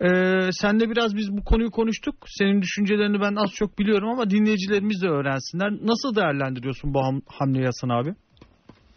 [0.00, 2.14] Ee, sen de biraz biz bu konuyu konuştuk.
[2.26, 5.70] Senin düşüncelerini ben az çok biliyorum ama dinleyicilerimiz de öğrensinler.
[5.70, 8.14] Nasıl değerlendiriyorsun bu ham- hamleyi Hasan abi?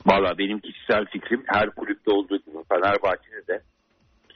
[0.06, 3.62] Valla benim kişisel fikrim her kulüpte olduğu gibi Fenerbahçe'de de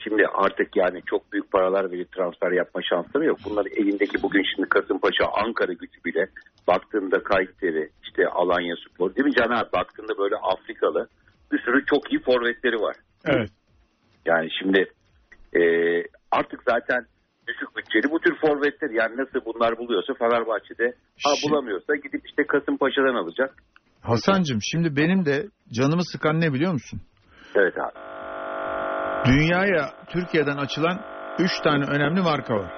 [0.04, 3.38] şimdi artık yani çok büyük paralar verip transfer yapma şansları yok.
[3.46, 6.26] Bunların elindeki bugün şimdi Kasımpaşa, Ankara gücü bile
[6.68, 9.66] baktığında Kayseri, işte Alanya Spor değil mi Caner?
[9.74, 11.08] Baktığında böyle Afrikalı
[11.52, 12.96] bir sürü çok iyi forvetleri var.
[13.26, 13.50] Evet.
[14.26, 14.86] Yani şimdi
[15.54, 15.62] e,
[16.32, 17.06] artık zaten
[17.48, 20.94] düşük bütçeli bu tür forvetler yani nasıl bunlar buluyorsa Fenerbahçe'de
[21.26, 23.54] ha bulamıyorsa gidip işte Kasımpaşa'dan alacak.
[24.02, 27.02] Hasan'cığım şimdi benim de canımı sıkan ne biliyor musun?
[27.56, 28.00] Evet abi.
[29.26, 31.02] Dünyaya Türkiye'den açılan
[31.40, 32.72] 3 tane önemli marka var.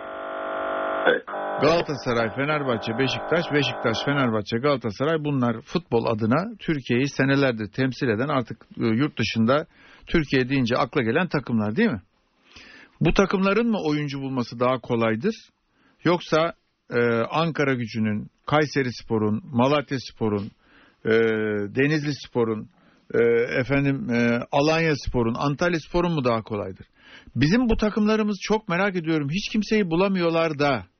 [1.08, 1.24] Evet.
[1.64, 8.86] Galatasaray, Fenerbahçe, Beşiktaş, Beşiktaş, Fenerbahçe, Galatasaray bunlar futbol adına Türkiye'yi senelerdir temsil eden artık e,
[8.86, 9.66] yurt dışında
[10.08, 12.02] Türkiye deyince akla gelen takımlar değil mi?
[13.02, 15.36] Bu takımların mı oyuncu bulması daha kolaydır?
[16.04, 16.54] Yoksa
[16.90, 17.00] e,
[17.32, 20.52] Ankara gücünün, Kayseri Spor'un, Malatya Spor'un,
[21.06, 21.12] e,
[21.76, 22.70] Denizli Spor'un,
[23.14, 23.20] e,
[23.60, 26.88] efendim e, Alanya Spor'un, Antalya Spor'un mu daha kolaydır?
[27.36, 29.28] Bizim bu takımlarımız çok merak ediyorum.
[29.30, 30.93] Hiç kimseyi bulamıyorlar da.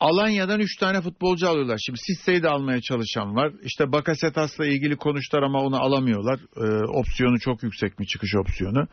[0.00, 1.78] Alanya'dan 3 tane futbolcu alıyorlar.
[1.86, 3.52] Şimdi Sisse'yi de almaya çalışan var.
[3.62, 6.40] İşte Bakasetas'la ilgili konuştular ama onu alamıyorlar.
[6.56, 8.86] Ee, opsiyonu çok yüksek mi çıkış opsiyonu.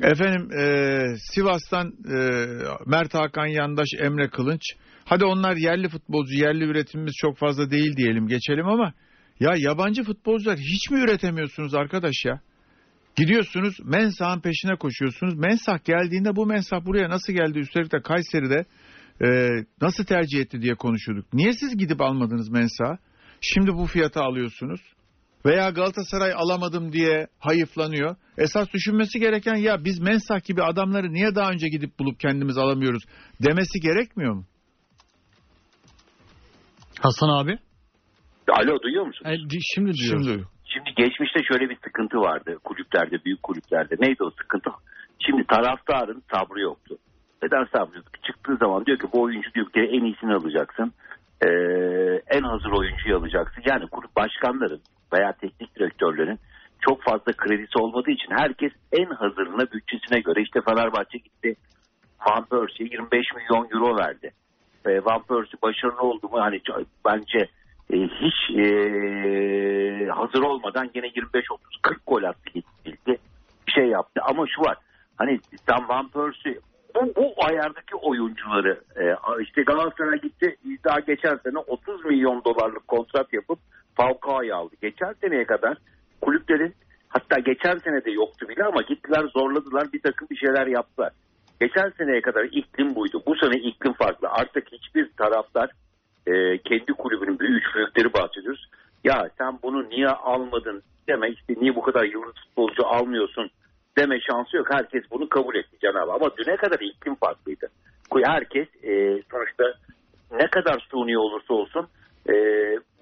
[0.00, 2.18] Efendim e, Sivas'tan e,
[2.86, 4.62] Mert Hakan Yandaş, Emre Kılınç.
[5.04, 8.92] Hadi onlar yerli futbolcu, yerli üretimimiz çok fazla değil diyelim geçelim ama
[9.40, 12.40] ya yabancı futbolcular hiç mi üretemiyorsunuz arkadaş ya?
[13.16, 15.34] Gidiyorsunuz Mensah'ın peşine koşuyorsunuz.
[15.34, 17.58] Mensah geldiğinde bu Mensah buraya nasıl geldi?
[17.58, 18.64] Üstelik de Kayseri'de
[19.22, 19.48] e,
[19.82, 21.32] nasıl tercih etti diye konuşuyorduk.
[21.32, 22.98] Niye siz gidip almadınız Mensah'ı?
[23.40, 24.80] Şimdi bu fiyata alıyorsunuz.
[25.46, 28.16] Veya Galatasaray alamadım diye hayıflanıyor.
[28.38, 33.02] Esas düşünmesi gereken ya biz Mensah gibi adamları niye daha önce gidip bulup kendimiz alamıyoruz
[33.42, 34.44] demesi gerekmiyor mu?
[37.00, 37.58] Hasan abi.
[38.48, 39.24] Alo duyuyor musun?
[39.26, 40.26] E, di- şimdi diyoruz.
[40.26, 40.44] Şimdi
[40.74, 43.94] Şimdi geçmişte şöyle bir sıkıntı vardı kulüplerde, büyük kulüplerde.
[44.00, 44.70] Neydi o sıkıntı?
[45.26, 46.98] Şimdi taraftarın sabrı yoktu.
[47.44, 47.66] Neden
[47.96, 48.20] yoktu?
[48.22, 50.92] Çıktığı zaman diyor ki bu oyuncu diyor ki en iyisini alacaksın.
[51.46, 51.48] Ee,
[52.30, 53.62] en hazır oyuncuyu alacaksın.
[53.66, 54.80] Yani kulüp başkanların
[55.12, 56.38] veya teknik direktörlerin
[56.80, 61.54] çok fazla kredisi olmadığı için herkes en hazırına bütçesine göre işte Fenerbahçe gitti
[62.26, 64.30] Van Persie'ye 25 milyon euro verdi.
[64.86, 66.40] E, Van Persie başarılı oldu mu?
[66.40, 66.60] Hani
[67.04, 67.38] bence
[67.92, 72.50] e, hiç e, hazır olmadan gene 25 30 40 gol attı
[72.84, 73.16] gitti.
[73.66, 74.76] Bir şey yaptı ama şu var.
[75.16, 76.58] Hani sen Van Persie
[76.94, 79.02] bu, bu ayardaki oyuncuları e,
[79.42, 83.58] işte Galatasaray gitti daha geçen sene 30 milyon dolarlık kontrat yapıp
[83.94, 84.74] Falcao'yu aldı.
[84.82, 85.76] Geçen seneye kadar
[86.20, 86.74] kulüplerin
[87.08, 91.12] hatta geçen sene de yoktu bile ama gittiler zorladılar bir takım bir şeyler yaptılar.
[91.60, 93.22] Geçen seneye kadar iklim buydu.
[93.26, 94.28] Bu sene iklim farklı.
[94.30, 95.70] Artık hiçbir taraftar
[96.26, 98.68] e, kendi kulübünün büyük büyükleri bahsediyoruz.
[99.04, 103.50] Ya sen bunu niye almadın deme işte niye bu kadar yıldız futbolcu almıyorsun
[103.98, 104.66] deme şansı yok.
[104.70, 106.12] Herkes bunu kabul etti Cenab-ı.
[106.12, 107.68] Ama düne kadar iklim farklıydı.
[108.24, 109.64] Herkes e, sonuçta
[110.32, 111.88] ne kadar suni olursa olsun
[112.28, 112.34] e,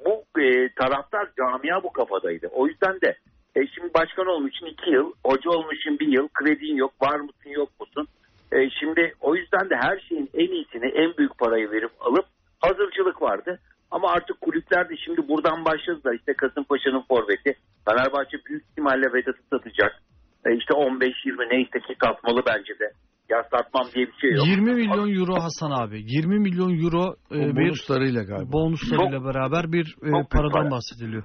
[0.05, 2.49] bu e, taraftar camia bu kafadaydı.
[2.53, 3.17] O yüzden de
[3.57, 7.21] e, şimdi başkan olmuş için iki yıl, hoca olmuş için bir yıl, kredin yok, var
[7.21, 8.09] mısın yok musun?
[8.53, 12.25] E, şimdi o yüzden de her şeyin en iyisini, en büyük parayı verip alıp
[12.61, 13.59] hazırcılık vardı.
[13.91, 16.15] Ama artık kulüpler de şimdi buradan başladılar.
[16.15, 17.55] İşte Kasımpaşa'nın forveti.
[17.89, 20.03] Fenerbahçe büyük ihtimalle Vedat'ı satacak.
[20.47, 22.93] E, işte 15-20 neyse ki satmalı bence de.
[23.29, 24.47] Ya satmam diye bir şey yok.
[24.47, 26.03] 20 milyon euro Hasan abi.
[26.07, 28.53] 20 milyon euro e, bir bonuslarıyla galiba.
[28.53, 30.71] bonuslarıyla beraber bir e, paradan para.
[30.71, 31.23] bahsediliyor.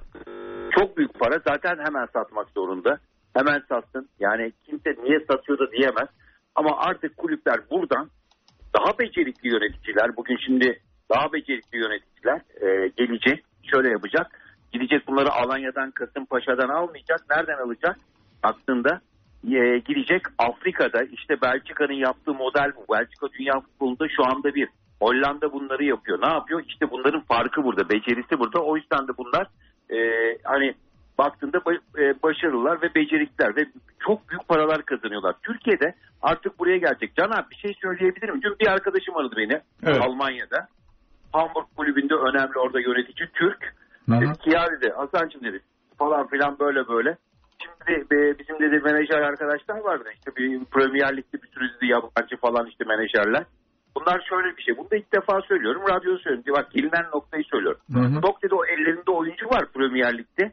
[0.78, 1.38] Çok büyük para.
[1.48, 2.98] Zaten hemen satmak zorunda.
[3.34, 4.08] Hemen satsın.
[4.20, 6.08] Yani kimse niye satıyor da diyemez.
[6.54, 8.08] Ama artık kulüpler buradan
[8.76, 10.78] daha becerikli yöneticiler, bugün şimdi
[11.10, 13.44] daha becerikli yöneticiler e, gelecek.
[13.74, 14.26] Şöyle yapacak.
[14.72, 17.20] Gidecek bunları Alanya'dan, Kasımpaşa'dan almayacak.
[17.30, 17.96] Nereden alacak?
[18.42, 19.00] Aslında
[19.44, 22.94] e, gidecek Afrika'da işte Belçika'nın yaptığı model bu.
[22.94, 24.68] Belçika dünya futbolunda şu anda bir.
[25.00, 26.22] Hollanda bunları yapıyor.
[26.22, 26.62] Ne yapıyor?
[26.68, 27.88] İşte bunların farkı burada.
[27.88, 28.60] Becerisi burada.
[28.60, 29.46] O yüzden de bunlar
[29.90, 29.98] e,
[30.44, 30.74] hani
[31.18, 33.66] baktığında ba- e, başarılılar ve becerikler ve
[33.98, 35.34] çok büyük paralar kazanıyorlar.
[35.42, 37.16] Türkiye'de artık buraya gelecek.
[37.16, 38.42] Can abi bir şey söyleyebilir miyim?
[38.42, 40.02] Dün bir arkadaşım aradı beni Evet.
[40.02, 40.68] Almanya'da.
[41.32, 43.74] Hamburg kulübünde önemli orada yönetici Türk.
[44.08, 44.20] Hı hı.
[44.20, 45.60] Dedi ki ya dedi Hasan'cığım dedi
[45.98, 47.16] falan filan böyle böyle.
[47.62, 52.66] Şimdi e, bizim dedi menajer arkadaşlar vardı işte bir Premier Lig'de bir sürü yabancı falan
[52.66, 53.44] işte menajerler.
[53.96, 54.76] Bunlar şöyle bir şey.
[54.76, 55.82] Bunu da ilk defa söylüyorum.
[55.82, 56.44] Radyoda söylüyorum.
[56.44, 57.80] Diye Bak gelinen noktayı söylüyorum.
[57.92, 58.22] Hı hı.
[58.42, 60.52] Dedi o ellerinde oyuncu var Premier Lig'de.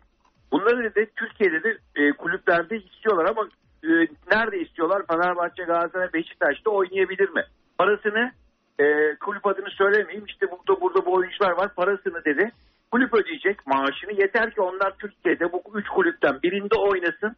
[0.51, 3.49] Bunları dedi Türkiye'de de e, kulüplerde istiyorlar ama
[3.84, 3.89] e,
[4.32, 5.01] nerede istiyorlar?
[5.08, 7.43] Fenerbahçe, Galatasaray, Beşiktaş'ta oynayabilir mi?
[7.78, 8.32] Parasını
[8.80, 12.51] e, kulüp adını söylemeyeyim işte burada burada bu oyuncular var parasını dedi.
[12.96, 17.36] Kulüp ödeyecek maaşını yeter ki onlar Türkiye'de bu üç kulüpten birinde oynasın.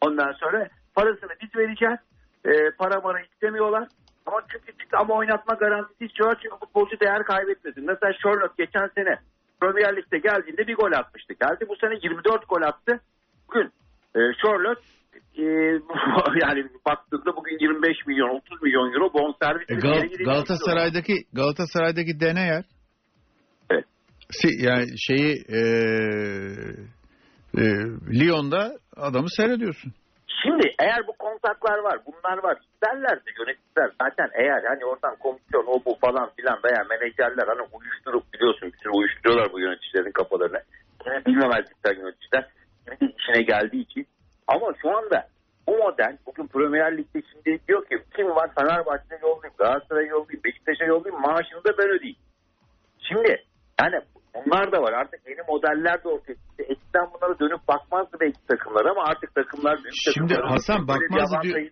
[0.00, 1.98] Ondan sonra parasını biz vereceğiz.
[2.44, 3.88] E, para bana istemiyorlar.
[4.26, 7.86] Ama çünkü ama oynatma garantisi istiyorlar çünkü futbolcu değer kaybetmesin.
[7.86, 9.14] Mesela Sherlock geçen sene
[9.60, 11.34] Premier Lig'de geldiğinde bir gol atmıştı.
[11.40, 13.00] Geldi bu sene 24 gol attı.
[13.48, 13.66] Bugün
[14.16, 14.80] e, Sherlock
[15.38, 15.44] e,
[16.44, 19.70] yani baktığında bugün 25 milyon 30 milyon euro bonservis.
[19.70, 22.64] E, Gal- Galatasaray'daki Galatasaray'daki Deneyer
[24.58, 25.60] yani şeyi e,
[27.58, 27.64] e,
[28.18, 29.92] Lyon'da adamı seyrediyorsun.
[30.42, 32.58] Şimdi eğer bu kontaklar var, bunlar var.
[32.72, 38.32] İsterlerse yöneticiler zaten eğer hani oradan komisyon o bu falan filan veya menajerler hani uyuşturup
[38.32, 40.60] biliyorsun sürü uyuşturuyorlar bu yöneticilerin kafalarına.
[41.06, 42.44] Yine bilmemezlikten yöneticiler.
[42.84, 44.06] Şimdi işine geldiği için.
[44.46, 45.28] Ama şu anda
[45.66, 50.84] bu model bugün Premier Lig'de şimdi diyor ki kim var Fenerbahçe'ye yollayayım, Galatasaray'a yollayayım, Beşiktaş'a
[50.84, 52.18] yollayayım maaşını da ben ödeyeyim.
[53.08, 53.42] Şimdi
[53.80, 53.96] yani
[54.46, 56.62] bunlar da var artık yeni modeller de ortaya çıktı.
[56.62, 60.50] Eskiden bunlara dönüp bakmazdı belki takımlar ama artık takımlar büyük Şimdi takımlar.
[60.52, 61.70] Hasan bakmazdı diyor-.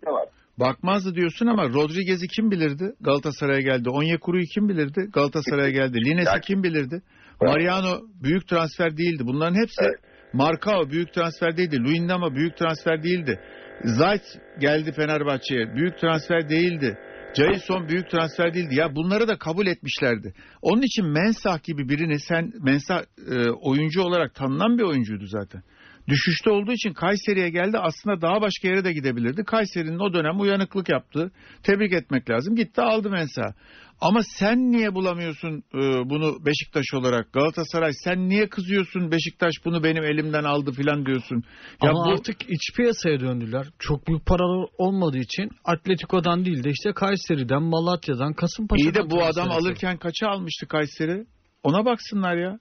[0.61, 2.93] Bakmazdı diyorsun ama Rodriguez'i kim bilirdi?
[3.01, 3.91] Galatasaray'a geldi.
[3.91, 5.01] Onyekuru'yu kim bilirdi?
[5.15, 5.99] Galatasaray'a geldi.
[6.05, 7.03] Lines'i Yani- kim bilirdi?
[7.43, 9.23] Mariano büyük transfer değildi.
[9.27, 10.01] Bunların hepsi Evet.
[10.33, 11.77] Marcao büyük transfer değildi.
[11.85, 13.41] Luyendama büyük transfer değildi.
[13.85, 14.23] Zayt
[14.59, 15.75] geldi Fenerbahçe'ye.
[15.75, 16.99] Büyük transfer değildi.
[17.37, 18.75] Jailson büyük transfer değildi.
[18.75, 20.35] Ya bunları da kabul etmişlerdi.
[20.63, 25.63] Onun için Mensah gibi birini sen Mensah e, oyuncu olarak tanınan bir oyuncuydu zaten.
[26.09, 27.79] Düşüşte olduğu için Kayseri'ye geldi.
[27.79, 29.45] Aslında daha başka yere de gidebilirdi.
[29.45, 31.33] Kayseri'nin o dönem uyanıklık yaptı.
[31.63, 32.57] Tebrik etmek lazım.
[32.57, 33.53] Gitti aldı Mensah.
[34.01, 35.79] Ama sen niye bulamıyorsun e,
[36.11, 37.33] bunu Beşiktaş olarak?
[37.33, 41.43] Galatasaray sen niye kızıyorsun Beşiktaş bunu benim elimden aldı filan diyorsun.
[41.83, 43.67] Ya Ama bu artık iç piyasaya döndüler.
[43.79, 48.91] Çok büyük paralar olmadığı için Atletico'dan değil de işte Kayseri'den, Malatya'dan, Kasımpaşa'dan.
[48.91, 51.27] iyi de bu adam alırken kaça almıştı Kayseri?
[51.63, 52.59] Ona baksınlar ya.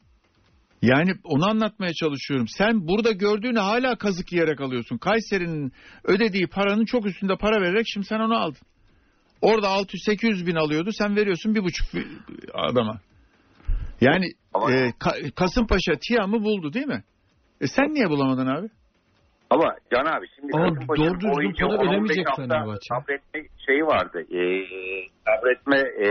[0.84, 2.48] Yani onu anlatmaya çalışıyorum.
[2.48, 4.98] Sen burada gördüğünü hala kazık yiyerek alıyorsun.
[4.98, 5.72] Kayseri'nin
[6.04, 8.62] ödediği paranın çok üstünde para vererek şimdi sen onu aldın.
[9.42, 10.90] Orada 600-800 bin alıyordu.
[10.92, 11.88] Sen veriyorsun bir buçuk
[12.54, 13.00] adama.
[14.02, 14.26] Yani
[14.56, 17.04] e, Ka- Kasımpaşa Tiam'ı buldu değil mi?
[17.62, 18.68] E sen niye bulamadın abi?
[19.54, 22.88] Ama Can abi şimdi Ama Kasımpaşa'nın doğru düzgün oyuncu para 10-15 veremeyecek Fenerbahçe.
[22.94, 24.20] Sabretme şeyi vardı.
[24.40, 24.42] E,
[25.26, 26.08] sabretme e,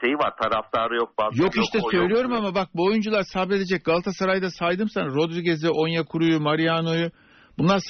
[0.00, 0.32] şeyi var.
[0.42, 1.10] Taraftarı yok.
[1.18, 3.84] Bazı Yok işte o söylüyorum ama bak bu oyuncular sabredecek.
[3.84, 5.06] Galatasaray'da saydım sana.
[5.06, 7.10] Rodriguez'i, Onyekuru'yu, Mariano'yu.
[7.58, 7.80] Bunlar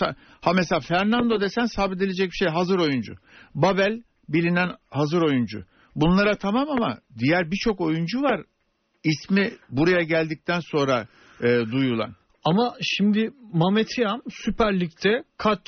[0.40, 3.14] ha mesela Fernando desen sabredilecek bir şey hazır oyuncu.
[3.54, 5.64] Babel bilinen hazır oyuncu.
[5.96, 8.40] Bunlara tamam ama diğer birçok oyuncu var.
[9.04, 11.06] İsmi buraya geldikten sonra
[11.42, 12.14] e, duyulan.
[12.44, 15.60] Ama şimdi Mehmet Yam Süper Lig'de kat,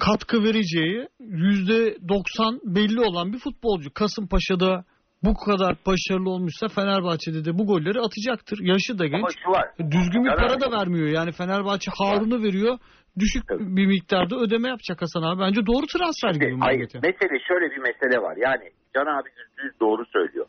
[0.00, 3.94] katkı vereceği %90 belli olan bir futbolcu.
[3.94, 4.84] Kasımpaşa'da
[5.22, 8.58] bu kadar başarılı olmuşsa Fenerbahçe'de de bu golleri atacaktır.
[8.62, 9.20] Yaşı da genç.
[9.20, 9.66] Ama şu var.
[9.90, 11.08] Düzgün bir para da vermiyor.
[11.08, 12.78] Yani Fenerbahçe Harun'u veriyor.
[13.18, 15.40] Düşük bir miktarda ödeme yapacak Hasan abi.
[15.40, 17.02] Bence doğru transfer gibi hayır, Yam.
[17.02, 18.36] mesele şöyle bir mesele var.
[18.36, 19.28] Yani Can abi
[19.64, 20.46] yüz doğru söylüyor.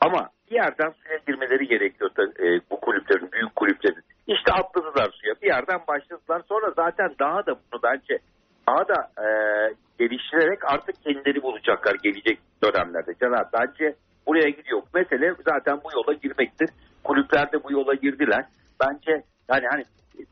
[0.00, 4.02] Ama bir yerden suya girmeleri gerekiyor e, bu kulüplerin, büyük kulüplerin.
[4.26, 5.34] İşte atladılar suya.
[5.42, 6.42] Bir yerden başladılar.
[6.48, 8.18] Sonra zaten daha da bunu bence
[8.68, 9.26] daha da e,
[9.98, 13.12] geliştirerek artık kendileri bulacaklar gelecek dönemlerde.
[13.20, 13.94] Can abi bence
[14.26, 14.82] buraya gidiyor.
[14.94, 16.68] Mesele zaten bu yola girmektir.
[17.04, 18.44] Kulüpler de bu yola girdiler.
[18.80, 19.12] Bence
[19.50, 19.82] yani hani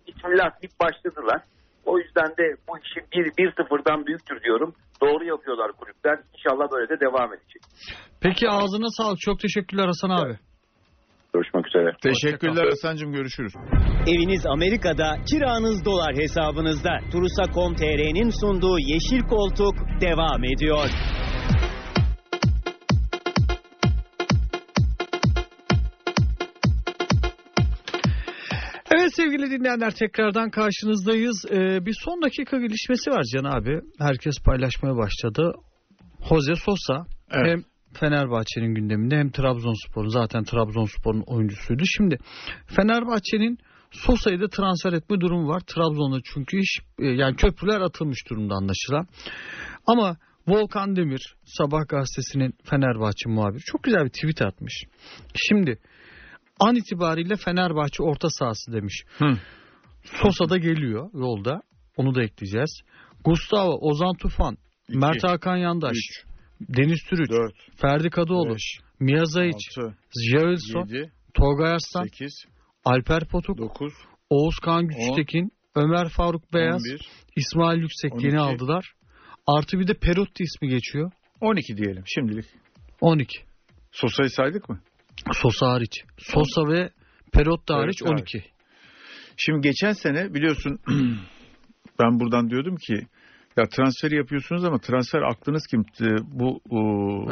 [0.07, 1.43] bismillah deyip başladılar.
[1.85, 4.75] O yüzden de bu işi bir, bir sıfırdan büyüktür diyorum.
[5.03, 6.19] Doğru yapıyorlar kulüpler.
[6.35, 7.63] İnşallah böyle de devam edecek.
[8.23, 9.21] Peki ağzına sağlık.
[9.21, 10.39] Çok teşekkürler Hasan abi.
[11.35, 11.97] Görüşmek üzere.
[12.03, 13.53] Teşekkürler Hasan'cığım görüşürüz.
[14.07, 16.91] Eviniz Amerika'da, kiranız dolar hesabınızda.
[17.13, 20.89] Turusa.com.tr'nin sunduğu Yeşil Koltuk devam ediyor.
[28.97, 31.45] Evet sevgili dinleyenler tekrardan karşınızdayız.
[31.51, 33.81] Ee, bir son dakika gelişmesi var Can abi.
[33.99, 35.53] Herkes paylaşmaya başladı.
[36.29, 37.47] Jose Sosa Evet.
[37.47, 37.63] hem
[37.95, 41.83] Fenerbahçe'nin gündeminde hem Trabzonspor'un zaten Trabzonspor'un oyuncusuydu.
[41.97, 42.19] Şimdi
[42.67, 43.59] Fenerbahçe'nin
[43.91, 45.61] Sosa'yı da transfer etme durumu var.
[45.61, 49.07] Trabzon'da çünkü iş e, yani köprüler atılmış durumda anlaşılan.
[49.87, 50.17] Ama
[50.49, 54.85] Volkan Demir Sabah gazetesinin Fenerbahçe muhabiri çok güzel bir tweet atmış.
[55.35, 55.79] Şimdi
[56.61, 59.05] an itibariyle Fenerbahçe orta sahası demiş.
[59.19, 59.39] Hı.
[60.05, 61.63] Sosa da geliyor yolda.
[61.97, 62.81] Onu da ekleyeceğiz.
[63.25, 64.57] Gustavo, Ozan Tufan,
[64.89, 66.25] İki, Mert Hakan Yandaş, üç,
[66.69, 69.97] Deniz Türüç, dört, Ferdi Kadıoğlu, beş, Miyazayiç, altı,
[70.31, 72.45] Jailson, yedi, Tolga Arslan, sekiz,
[72.85, 73.93] Alper Potuk, dokuz,
[74.31, 78.39] Oğuzkan Güçtekin, Ömer Faruk Beyaz, on bir, İsmail Yüksek on yeni iki.
[78.39, 78.93] aldılar.
[79.47, 81.11] Artı bir de Perotti ismi geçiyor.
[81.41, 82.47] 12 diyelim şimdilik.
[83.01, 83.39] 12.
[83.93, 84.81] Sosa'yı saydık mı?
[85.33, 86.05] Sosa hariç.
[86.19, 86.91] Sosa ve
[87.33, 88.45] Perotta hariç Evet, 12.
[89.37, 90.79] Şimdi geçen sene biliyorsun
[92.01, 93.07] ben buradan diyordum ki
[93.57, 95.81] ya transferi yapıyorsunuz ama transfer aklınız kim?
[95.81, 96.79] Ee, Bu o,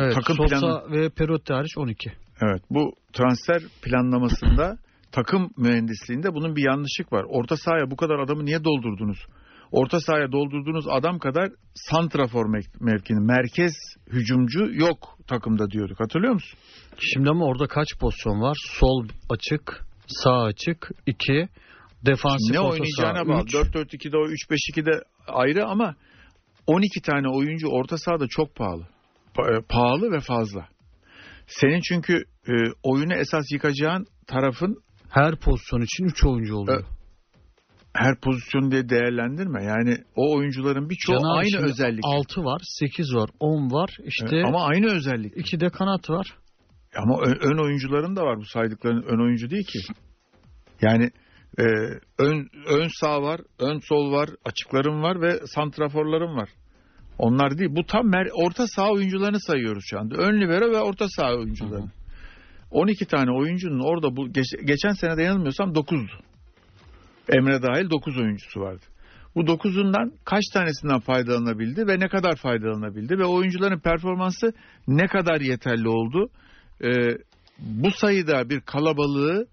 [0.01, 2.12] Evet, takım Sosa planı ve Perotta hariç 12.
[2.43, 4.77] Evet bu transfer planlamasında
[5.12, 7.25] takım mühendisliğinde bunun bir yanlışlık var.
[7.29, 9.18] Orta sahaya bu kadar adamı niye doldurdunuz?
[9.73, 13.73] Orta sahaya doldurduğunuz adam kadar santrafor mev- mevkinin merkez
[14.12, 16.01] hücumcu yok takımda diyorduk.
[16.01, 16.59] Hatırlıyor musun?
[16.99, 18.57] Şimdi ama orada kaç pozisyon var?
[18.81, 21.49] Sol açık, sağ açık, 2,
[22.07, 23.45] defansif ne orta oynayacağına saha, bağlı.
[23.45, 23.55] üç.
[23.55, 25.95] 4-4-2'de o 3-5-2'de ayrı ama
[26.66, 28.86] 12 tane oyuncu orta sahada çok pahalı.
[29.34, 30.68] Pa- e, pahalı ve fazla.
[31.46, 32.52] Senin çünkü e,
[32.82, 36.84] oyunu esas yıkacağın tarafın Her pozisyon için 3 oyuncu oluyor.
[37.94, 39.64] her pozisyon diye değerlendirme.
[39.64, 42.04] Yani o oyuncuların birçoğu Can abi aynı özellik.
[42.04, 43.90] 6 var, 8 var, 10 var.
[44.04, 45.32] İşte E, Ama aynı özellik.
[45.36, 46.26] 2 de kanat var.
[46.96, 49.78] Ama ön, ön oyuncuların da var bu saydıkların ön oyuncu değil ki.
[50.82, 51.10] Yani
[51.59, 51.64] e,
[52.18, 56.48] ön ön sağ var, ön sol var, açıklarım var ve santraforlarım var.
[57.18, 57.70] Onlar değil.
[57.72, 60.16] Bu tam mer- orta saha oyuncularını sayıyoruz şu anda.
[60.16, 61.82] Ön libero ve orta saha oyuncuları.
[62.70, 66.22] 12 tane oyuncunun orada bu geç- geçen sene de yanılmıyorsam 9'du.
[67.28, 68.82] Emre dahil 9 oyuncusu vardı.
[69.34, 74.53] Bu 9'undan kaç tanesinden faydalanabildi ve ne kadar faydalanabildi ve oyuncuların performansı
[74.88, 76.28] ne kadar yeterli oldu?
[76.84, 76.88] Ee,
[77.59, 79.46] bu sayıda bir kalabalığı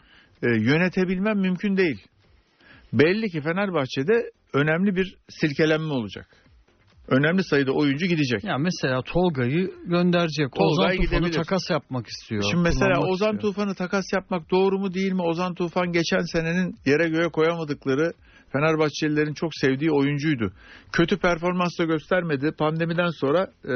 [0.43, 2.01] e, yönetebilmem mümkün değil.
[2.93, 6.27] Belli ki Fenerbahçe'de önemli bir silkelenme olacak.
[7.07, 8.43] Önemli sayıda oyuncu gidecek.
[8.43, 10.47] Ya mesela Tolga'yı gönderecek.
[10.55, 11.43] Tolgay Ozan Tufan'ı gidebilir.
[11.43, 12.43] takas yapmak istiyor.
[12.51, 13.53] Şimdi mesela Ozan istiyor.
[13.53, 15.21] Tufan'ı takas yapmak doğru mu değil mi?
[15.21, 18.11] Ozan Tufan geçen senenin yere göğe koyamadıkları
[18.51, 20.53] Fenerbahçelilerin çok sevdiği oyuncuydu.
[20.91, 22.51] Kötü performans da göstermedi.
[22.51, 23.75] Pandemiden sonra e,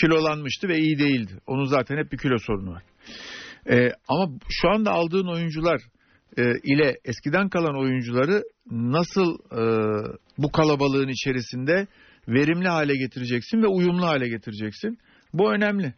[0.00, 1.32] kilolanmıştı ve iyi değildi.
[1.46, 2.82] Onun zaten hep bir kilo sorunu var.
[3.70, 5.80] E, ama şu anda aldığın oyuncular
[6.38, 9.62] e, ile eskiden kalan oyuncuları nasıl e,
[10.38, 11.86] bu kalabalığın içerisinde
[12.28, 14.98] verimli hale getireceksin ve uyumlu hale getireceksin?
[15.32, 15.94] Bu önemli.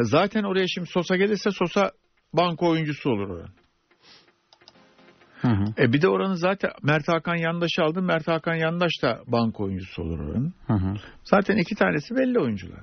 [0.00, 1.90] Zaten oraya şimdi Sosa gelirse Sosa
[2.32, 3.54] banko oyuncusu olur oranın.
[5.40, 8.04] Hı hı, E bir de oranın zaten Mert Hakan Yandaş'ı aldın.
[8.04, 10.54] Mert Hakan Yandaş da banko oyuncusu olur oranın.
[10.66, 10.94] hı hı.
[11.24, 12.80] Zaten iki tanesi belli oyuncular.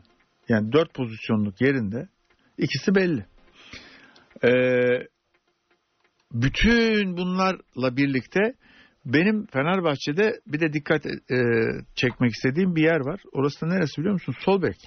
[0.50, 2.08] Yani dört pozisyonluk yerinde
[2.58, 3.26] ikisi belli.
[4.44, 5.08] Ee,
[6.32, 8.40] bütün bunlarla birlikte
[9.06, 11.12] benim Fenerbahçe'de bir de dikkat e,
[11.96, 13.22] çekmek istediğim bir yer var.
[13.32, 14.36] Orası da neresi biliyor musun?
[14.40, 14.78] Sol bek.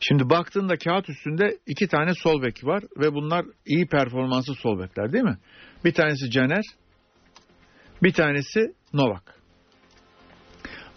[0.00, 5.12] Şimdi baktığında kağıt üstünde iki tane sol bek var ve bunlar iyi performanslı sol bekler
[5.12, 5.38] değil mi?
[5.84, 6.64] Bir tanesi Caner,
[8.02, 9.40] bir tanesi Novak.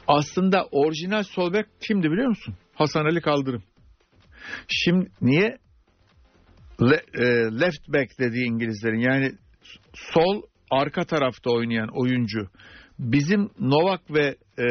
[0.07, 2.55] Aslında orijinal sol bek kimdi biliyor musun?
[2.73, 3.63] Hasan Ali Kaldırım.
[4.67, 5.57] Şimdi niye
[6.82, 7.26] Le- e,
[7.61, 9.32] left back dediği İngilizlerin yani
[9.93, 12.47] sol arka tarafta oynayan oyuncu.
[12.99, 14.65] Bizim Novak ve e,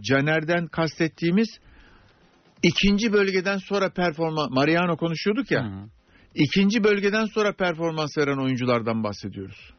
[0.00, 1.48] Caner'den kastettiğimiz
[2.62, 5.64] ikinci bölgeden sonra performans Mariano konuşuyorduk ya.
[5.64, 5.88] Hı hı.
[6.34, 9.72] ikinci bölgeden sonra performans veren oyunculardan bahsediyoruz.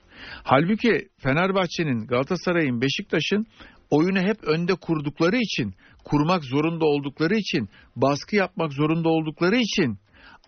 [0.44, 3.46] Halbuki Fenerbahçe'nin, Galatasaray'ın, Beşiktaş'ın
[3.90, 9.98] oyunu hep önde kurdukları için, kurmak zorunda oldukları için, baskı yapmak zorunda oldukları için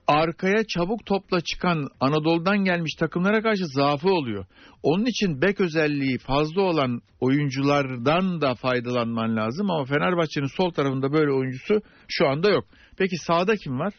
[0.07, 4.45] arkaya çabuk topla çıkan Anadolu'dan gelmiş takımlara karşı zaafı oluyor.
[4.83, 11.31] Onun için bek özelliği fazla olan oyunculardan da faydalanman lazım ama Fenerbahçe'nin sol tarafında böyle
[11.31, 12.65] oyuncusu şu anda yok.
[12.97, 13.93] Peki sağda kim var?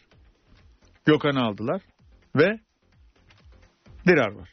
[1.05, 1.81] Gökhan'ı aldılar
[2.35, 2.59] ve
[4.07, 4.49] Dirar var.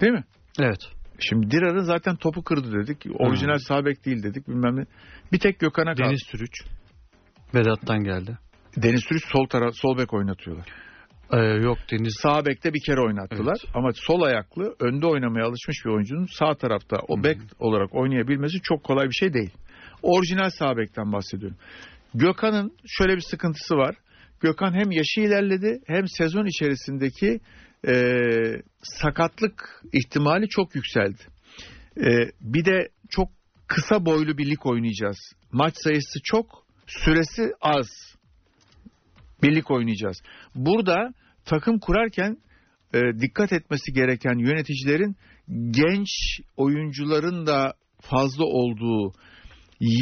[0.00, 0.24] Değil mi?
[0.60, 0.80] Evet.
[1.18, 3.06] Şimdi Dirar'ın zaten topu kırdı dedik.
[3.18, 4.84] Orijinal sağ bek değil dedik bilmem ne.
[5.32, 6.08] Bir tek Gökhan'a kaldı.
[6.08, 6.52] Deniz Türüç.
[7.54, 8.38] Vedat'tan geldi.
[8.76, 10.66] Deniz Türüç sol taraf sol bek oynatıyorlar.
[11.32, 13.74] Ee, yok Deniz Sağ bekte bir kere oynattılar Evet.
[13.76, 18.84] ama sol ayaklı önde oynamaya alışmış bir oyuncunun sağ tarafta o bek olarak oynayabilmesi çok
[18.84, 19.50] kolay bir şey değil.
[20.02, 21.56] Orijinal sağ bekten bahsediyorum.
[22.14, 23.96] Gökhan'ın şöyle bir sıkıntısı var.
[24.40, 27.40] Gökhan hem yaşı ilerledi hem sezon içerisindeki
[27.88, 27.94] e,
[28.82, 31.22] sakatlık ihtimali çok yükseldi.
[31.96, 32.10] E,
[32.40, 33.28] bir de çok
[33.66, 35.18] kısa boylu bir lig oynayacağız.
[35.52, 38.11] Maç sayısı çok, süresi az.
[39.42, 40.16] Birlik oynayacağız.
[40.54, 41.14] Burada
[41.44, 42.36] takım kurarken
[42.94, 45.16] e, dikkat etmesi gereken yöneticilerin
[45.70, 46.08] genç
[46.56, 49.12] oyuncuların da fazla olduğu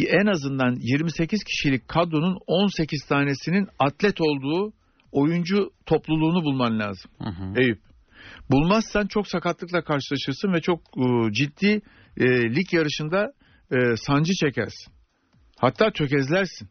[0.09, 4.73] en azından 28 kişilik kadronun 18 tanesinin atlet olduğu
[5.13, 7.11] oyuncu topluluğunu bulman lazım.
[7.19, 7.63] Hı hı.
[7.63, 7.79] Eyüp.
[8.51, 11.81] Bulmazsan çok sakatlıkla karşılaşırsın ve çok e, ciddi
[12.17, 13.33] e, lig yarışında
[13.73, 14.93] e, sancı çekersin.
[15.57, 16.69] Hatta tökezlersin.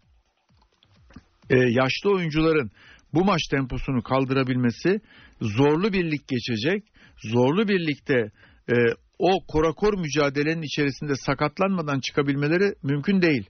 [1.50, 2.72] E, yaşlı oyuncuların
[3.14, 5.02] bu maç temposunu kaldırabilmesi
[5.41, 6.84] zorlu bir lig geçecek.
[7.24, 8.32] Zorlu bir ligde
[8.70, 8.76] e,
[9.20, 13.50] o korakor mücadelenin içerisinde sakatlanmadan çıkabilmeleri mümkün değil.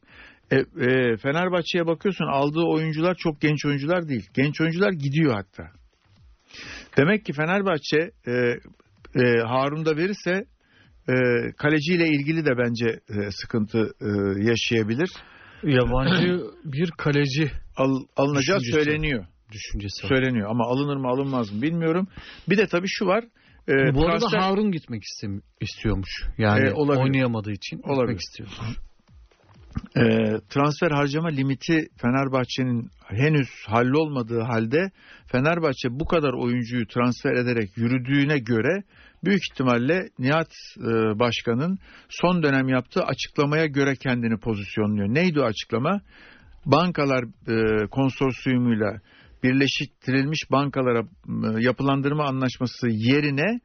[0.51, 4.29] E, e, Fenerbahçe'ye bakıyorsun aldığı oyuncular çok genç oyuncular değil.
[4.33, 5.71] Genç oyuncular gidiyor hatta.
[6.97, 8.31] Demek ki Fenerbahçe e,
[9.15, 10.45] e, Harun verirse
[11.09, 11.15] e,
[11.57, 14.07] kaleciyle ilgili de bence e, sıkıntı e,
[14.49, 15.09] yaşayabilir.
[15.63, 18.83] Yabancı bir kaleci Al, alınacağı Düşüncesi.
[18.85, 19.25] söyleniyor.
[19.51, 20.09] düşüncesi var.
[20.09, 22.07] Söyleniyor ama alınır mı alınmaz mı bilmiyorum.
[22.49, 23.23] Bir de tabii şu var.
[23.69, 26.23] e, Bu arada transfer- Harun gitmek istem istiyormuş.
[26.37, 27.03] Yani E, olabilir.
[27.03, 28.01] oynayamadığı için Olabilir.
[28.01, 28.49] gitmek istiyor.
[29.97, 30.01] E,
[30.49, 34.91] transfer harcama limiti Fenerbahçe'nin henüz hallolmadığı halde
[35.31, 38.83] Fenerbahçe bu kadar oyuncuyu transfer ederek yürüdüğüne göre
[39.23, 41.77] büyük ihtimalle Nihat e, Başkan'ın
[42.09, 45.07] son dönem yaptığı açıklamaya göre kendini pozisyonluyor.
[45.07, 46.01] Neydi o açıklama?
[46.65, 48.99] Bankalar e, konsorsiyumuyla
[49.43, 53.59] birleştirilmiş bankalara e, yapılandırma anlaşması yerine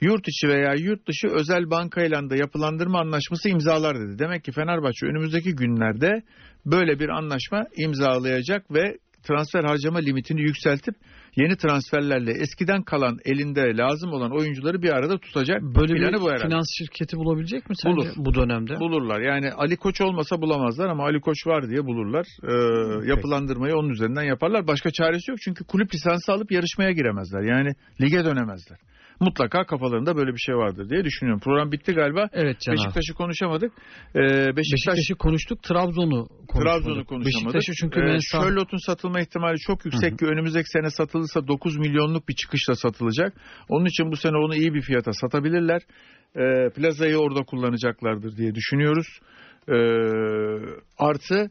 [0.00, 4.18] yurt içi veya yurt dışı özel bankayla da yapılandırma anlaşması imzalar dedi.
[4.18, 6.22] Demek ki Fenerbahçe önümüzdeki günlerde
[6.66, 10.94] böyle bir anlaşma imzalayacak ve transfer harcama limitini yükseltip
[11.36, 15.62] yeni transferlerle eskiden kalan elinde lazım olan oyuncuları bir arada tutacak.
[15.62, 16.48] Böyle Planı bir bu herhalde.
[16.48, 18.08] finans şirketi bulabilecek mi sence Bulur.
[18.16, 18.80] bu dönemde?
[18.80, 19.20] Bulurlar.
[19.20, 22.26] Yani Ali Koç olmasa bulamazlar ama Ali Koç var diye bulurlar.
[22.42, 24.66] Ee, yapılandırmayı onun üzerinden yaparlar.
[24.66, 27.42] Başka çaresi yok çünkü kulüp lisansı alıp yarışmaya giremezler.
[27.42, 27.70] Yani
[28.00, 28.78] lige dönemezler.
[29.20, 31.40] Mutlaka kafalarında böyle bir şey vardır diye düşünüyorum.
[31.40, 32.28] Program bitti galiba.
[32.32, 32.72] Evet Can.
[32.74, 33.72] Beşiktaş'ı konuşamadık.
[34.14, 34.20] Ee,
[34.56, 36.62] Beşiktaş Beşiktaş'ı konuştuk, Trabzon'u konuşmadık.
[36.62, 37.54] Trabzon'u konuşamadık.
[37.54, 42.28] Beşiktaş'ı çünkü Ee, Mensah Charlotte'un satılma ihtimali çok yüksek ki önümüzdeki sene satılırsa 9 milyonluk
[42.28, 43.32] bir çıkışla satılacak.
[43.68, 45.82] Onun için bu sene onu iyi bir fiyata satabilirler.
[46.36, 49.06] Ee, plazayı orada kullanacaklardır diye düşünüyoruz.
[49.68, 49.74] Ee,
[50.98, 51.50] artı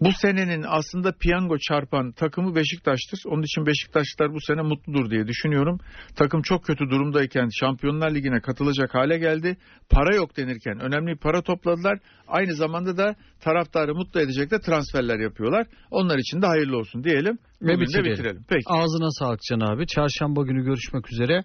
[0.00, 3.20] bu senenin aslında piyango çarpan takımı Beşiktaş'tır.
[3.26, 5.78] Onun için Beşiktaşlılar bu sene mutludur diye düşünüyorum.
[6.16, 9.56] Takım çok kötü durumdayken Şampiyonlar Ligi'ne katılacak hale geldi.
[9.90, 11.98] Para yok denirken önemli para topladılar.
[12.28, 15.66] Aynı zamanda da taraftarı mutlu edecek de transferler yapıyorlar.
[15.90, 17.38] Onlar için de hayırlı olsun diyelim.
[17.62, 18.12] Ve bitirelim.
[18.12, 18.44] bitirelim.
[18.48, 18.64] Peki.
[18.66, 19.86] Ağzına sağlık Can abi.
[19.86, 21.44] Çarşamba günü görüşmek üzere.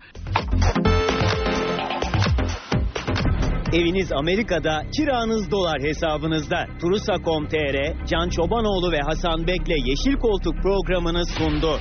[3.74, 6.68] Eviniz Amerika'da, kiranız dolar hesabınızda.
[6.82, 11.80] Turusa.com.tr, Can Çobanoğlu ve Hasan Bek'le Yeşil Koltuk programını sundu.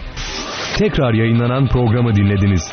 [0.78, 2.70] Tekrar yayınlanan programı dinlediniz.